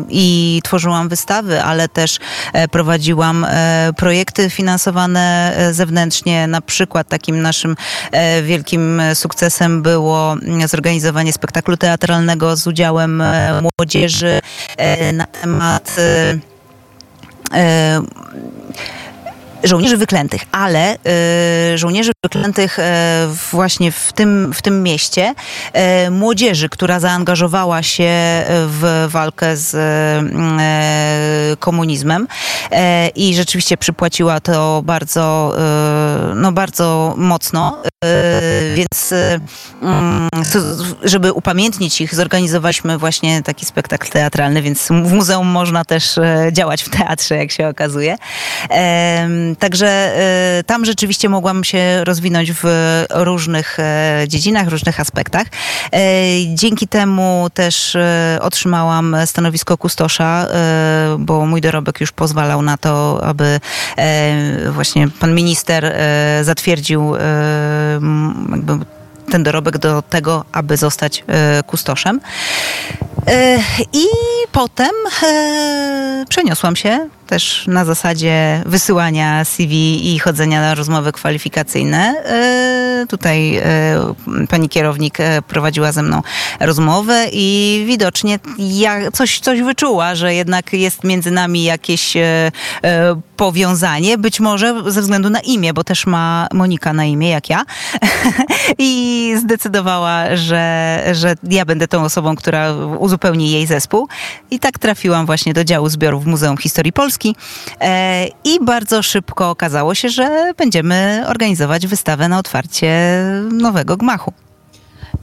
i 0.08 0.60
tworzyłam 0.64 1.08
wystawy, 1.08 1.62
ale 1.62 1.88
też 1.88 2.18
prowadziłam 2.70 3.46
projekty 3.96 4.50
finansowane 4.50 5.56
zewnętrznie, 5.70 6.46
na 6.46 6.60
przykład 6.60 7.08
takim 7.08 7.42
naszym 7.42 7.76
wielkim 8.42 9.02
sukcesem 9.14 9.82
było 9.82 10.36
zorganizowanie 10.66 11.32
spektaklu 11.32 11.76
teatralnego 11.76 12.56
z 12.56 12.66
udziałem 12.66 13.20
e, 13.20 13.62
młodzieży 13.78 14.40
e, 14.76 15.12
na 15.12 15.26
temat 15.26 15.96
żołnierzy 19.64 19.96
wyklętych, 19.96 20.42
ale 20.52 20.96
żołnierzy 21.74 22.12
wyklętych 22.24 22.78
właśnie 23.52 23.92
w 23.92 24.12
tym, 24.12 24.52
w 24.52 24.62
tym 24.62 24.82
mieście, 24.82 25.34
młodzieży, 26.10 26.68
która 26.68 27.00
zaangażowała 27.00 27.82
się 27.82 28.10
w 28.48 29.06
walkę 29.08 29.56
z 29.56 29.76
komunizmem 31.58 32.28
i 33.14 33.34
rzeczywiście 33.34 33.76
przypłaciła 33.76 34.40
to 34.40 34.82
bardzo, 34.84 35.54
no 36.34 36.52
bardzo 36.52 37.14
mocno, 37.16 37.82
więc 38.74 39.14
mm, 39.82 40.28
żeby 41.02 41.32
upamiętnić 41.32 42.00
ich, 42.00 42.14
zorganizowaliśmy 42.14 42.98
właśnie 42.98 43.42
taki 43.42 43.66
spektakl 43.66 44.08
teatralny, 44.08 44.62
więc 44.62 44.88
w 44.88 45.12
muzeum 45.12 45.46
można 45.46 45.84
też 45.84 46.18
działać 46.52 46.82
w 46.82 46.88
teatrze, 46.88 47.36
jak 47.36 47.50
się 47.50 47.68
okazuje. 47.68 48.16
Także 49.58 50.12
tam 50.66 50.84
rzeczywiście 50.84 51.28
mogłam 51.28 51.64
się 51.64 52.04
rozwinąć 52.04 52.52
w 52.52 52.64
różnych 53.10 53.78
e, 53.78 54.24
dziedzinach, 54.28 54.68
różnych 54.68 55.00
aspektach. 55.00 55.46
E, 55.92 56.00
dzięki 56.54 56.88
temu 56.88 57.48
też 57.54 57.96
e, 57.96 58.38
otrzymałam 58.40 59.16
stanowisko 59.26 59.78
kustosza, 59.78 60.46
bo 61.18 61.46
mój 61.46 61.60
dorobek 61.60 62.00
już 62.00 62.12
pozwalał 62.12 62.62
na 62.62 62.76
to, 62.76 63.24
aby 63.24 63.60
właśnie 64.70 65.08
pan 65.08 65.34
minister 65.34 65.94
zatwierdził 66.42 67.14
jakby 68.50 68.78
ten 69.30 69.42
dorobek 69.42 69.78
do 69.78 70.02
tego, 70.02 70.44
aby 70.52 70.76
zostać 70.76 71.24
kustoszem. 71.66 72.20
I 73.92 74.06
potem 74.52 74.90
przeniosłam 76.28 76.76
się 76.76 77.08
też 77.26 77.64
na 77.66 77.84
zasadzie 77.84 78.62
wysyłania 78.66 79.44
CV 79.44 80.14
i 80.14 80.18
chodzenia 80.18 80.60
na 80.60 80.74
rozmowy 80.74 81.12
kwalifikacyjne. 81.12 82.14
E, 82.26 83.06
tutaj 83.08 83.56
e, 83.56 83.64
pani 84.48 84.68
kierownik 84.68 85.20
e, 85.20 85.42
prowadziła 85.42 85.92
ze 85.92 86.02
mną 86.02 86.22
rozmowę 86.60 87.26
i 87.32 87.84
widocznie 87.86 88.38
ja 88.58 89.10
coś, 89.10 89.40
coś 89.40 89.62
wyczuła, 89.62 90.14
że 90.14 90.34
jednak 90.34 90.72
jest 90.72 91.04
między 91.04 91.30
nami 91.30 91.64
jakieś 91.64 92.16
powiązanie, 93.36 94.18
być 94.18 94.40
może 94.40 94.82
ze 94.86 95.00
względu 95.00 95.30
na 95.30 95.40
imię, 95.40 95.74
bo 95.74 95.84
też 95.84 96.06
ma 96.06 96.48
Monika 96.52 96.92
na 96.92 97.04
imię, 97.04 97.28
jak 97.28 97.50
ja. 97.50 97.64
I 98.78 99.34
zdecydowała, 99.38 100.36
że, 100.36 100.98
że 101.12 101.34
ja 101.50 101.64
będę 101.64 101.88
tą 101.88 102.04
osobą, 102.04 102.36
która 102.36 102.72
uzupełni 102.98 103.50
jej 103.50 103.66
zespół. 103.66 104.08
I 104.50 104.58
tak 104.58 104.78
trafiłam 104.78 105.26
właśnie 105.26 105.54
do 105.54 105.64
działu 105.64 105.88
zbiorów 105.88 106.26
Muzeum 106.26 106.56
Historii 106.56 106.92
Polski 106.92 107.21
Polski. 107.22 107.36
E, 107.80 108.26
I 108.44 108.64
bardzo 108.64 109.02
szybko 109.02 109.50
okazało 109.50 109.94
się, 109.94 110.08
że 110.08 110.52
będziemy 110.56 111.24
organizować 111.26 111.86
wystawę 111.86 112.28
na 112.28 112.38
otwarcie 112.38 113.22
nowego 113.52 113.96
gmachu. 113.96 114.32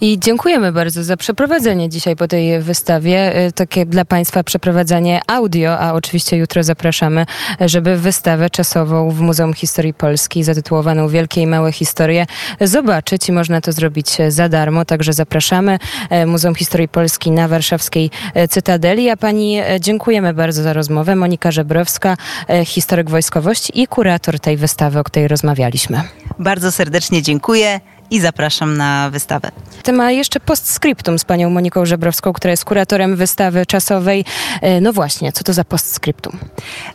I 0.02 0.20
dziękujemy 0.20 0.72
bardzo 0.72 1.04
za 1.04 1.18
przeprowadzenie 1.18 1.90
dzisiaj 1.90 2.16
po 2.16 2.28
tej 2.28 2.60
wystawie. 2.60 3.48
Y, 3.48 3.52
takie 3.52 3.86
dla 3.86 4.06
Państwa 4.06 4.44
przeprowadzenie 4.44 5.22
audio, 5.28 5.80
a 5.80 5.94
oczywiście 5.94 6.38
jutro 6.38 6.64
zapraszamy, 6.64 7.26
żeby 7.60 7.98
wystawę 7.98 8.50
czasową 8.50 9.10
w 9.12 9.20
Muzeum 9.20 9.54
Historii 9.54 9.94
Polski 9.94 10.44
zatytułowaną 10.44 11.08
Wielkie 11.08 11.42
i 11.42 11.48
Małe 11.48 11.72
Historie 11.72 12.26
zobaczyć 12.62 13.30
i 13.30 13.32
można 13.32 13.62
to 13.62 13.72
zrobić 13.72 14.18
za 14.30 14.50
darmo. 14.50 14.86
Także 14.86 15.14
zapraszamy 15.14 15.80
y, 16.12 16.26
Muzeum 16.26 16.56
Historii 16.56 16.88
Polski 16.88 17.32
na 17.32 17.48
warszawskiej 17.48 18.12
y, 18.38 18.48
Cytadeli. 18.48 19.10
A 19.10 19.18
Pani 19.18 19.60
dziękujemy 19.80 20.34
bardzo 20.34 20.64
za 20.64 20.74
rozmowę. 20.74 21.16
Monika 21.16 21.52
Żebrowska, 21.52 22.18
historyk 22.66 23.10
wojskowości 23.10 23.82
i 23.82 23.88
kurator 23.88 24.40
tej 24.40 24.58
wystawy, 24.58 25.00
o 25.00 25.04
której 25.04 25.28
rozmawialiśmy. 25.28 26.02
Bardzo 26.40 26.72
serdecznie 26.72 27.22
dziękuję 27.22 27.80
i 28.12 28.19
zapraszam 28.19 28.78
na 28.78 29.10
wystawę. 29.10 29.52
Ty 29.84 29.93
ma 29.93 30.12
jeszcze 30.12 30.39
postscriptum 30.39 31.19
z 31.19 31.26
panią 31.26 31.50
Moniką 31.50 31.86
Żebrowską, 31.86 32.34
która 32.34 32.52
jest 32.52 32.65
kuratorem 32.65 33.15
wystawy 33.15 33.65
czasowej. 33.65 34.26
E, 34.62 34.82
no 34.82 34.93
właśnie, 34.93 35.32
co 35.32 35.43
to 35.43 35.54
za 35.54 35.63
postscriptum? 35.63 36.38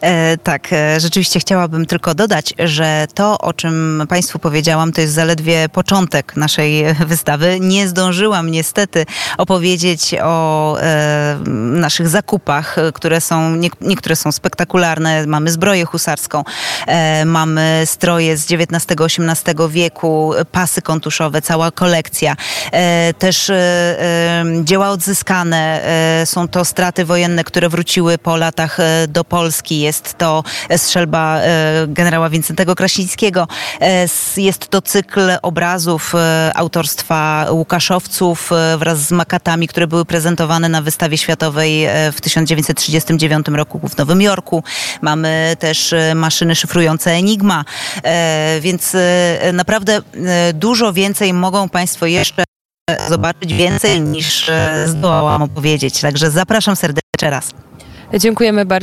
E, 0.01 0.39
tak, 0.39 0.73
e, 0.73 1.01
rzeczywiście 1.01 1.41
chciałabym 1.41 1.87
tylko 1.87 2.15
dodać, 2.15 2.55
że 2.59 3.07
to, 3.15 3.39
o 3.39 3.53
czym 3.53 4.03
Państwu 4.09 4.39
powiedziałam, 4.39 4.93
to 4.93 5.01
jest 5.01 5.15
zaledwie 5.15 5.69
początek 5.69 6.37
naszej 6.37 6.85
wystawy. 7.07 7.59
Nie 7.61 7.89
zdążyłam 7.89 8.51
niestety 8.51 9.07
opowiedzieć 9.39 10.15
o 10.23 10.77
e, 10.81 11.39
naszych 11.73 12.09
zakupach, 12.09 12.77
które 12.95 13.21
są, 13.21 13.57
nie, 13.57 13.69
niektóre 13.81 14.17
są 14.17 14.33
spektakularne. 14.33 15.27
Mamy 15.27 15.51
zbroję 15.51 15.85
husarską, 15.85 16.45
e, 16.87 17.25
mamy 17.25 17.83
stroje 17.85 18.37
z 18.37 18.47
XIX-XVIII 18.47 19.69
wieku, 19.71 20.33
pasy 20.53 20.83
konturowe, 20.83 21.04
ratuszowe, 21.05 21.43
cała 21.43 21.71
kolekcja. 21.71 22.37
E, 22.73 23.15
też 23.19 23.51
e, 23.51 23.55
e, 23.55 24.45
dzieła 24.65 24.89
odzyskane, 24.91 25.85
są 26.25 26.49
to 26.49 26.65
straty 26.65 27.05
wojenne, 27.05 27.45
które 27.45 27.69
wróciły 27.69 28.19
po 28.19 28.37
latach 28.37 28.79
do 29.09 29.25
Polski. 29.25 29.81
Jest 29.81 30.19
to 30.19 30.45
strzelba 30.77 31.41
generała 31.87 32.31
Wincentego 32.31 32.75
Krasińskiego. 32.75 33.49
Jest 34.37 34.69
to 34.69 34.83
cykl 34.83 35.21
obrazów 35.43 36.13
autorstwa 36.55 37.47
Łukaszowców 37.51 38.51
wraz 38.79 38.99
z 38.99 39.11
makatami, 39.11 39.69
które 39.69 39.87
były 39.87 40.05
prezentowane 40.05 40.69
na 40.69 40.83
wystawie 40.83 41.19
światowej 41.19 41.87
w 42.13 42.21
1939 42.21 43.47
roku 43.49 43.81
w 43.89 43.97
Nowym 43.97 44.23
Jorku. 44.23 44.65
Mamy 45.03 45.57
też 45.59 45.95
maszyny 46.15 46.55
szyfrujące 46.55 47.11
Enigma, 47.11 47.65
więc 48.61 48.97
naprawdę 49.53 50.03
dużo 50.55 50.93
więcej 50.95 51.33
mogą 51.33 51.69
Państwo 51.69 52.07
jeszcze 52.07 52.45
zobaczyć 53.09 53.55
więcej 53.55 54.01
niż 54.01 54.51
zdołałam 54.87 55.43
opowiedzieć. 55.43 56.01
Także 56.01 56.31
zapraszam 56.31 56.77
serdecznie 56.77 57.31
raz. 57.31 57.51
Dziękujemy 58.19 58.65
bardzo. 58.65 58.83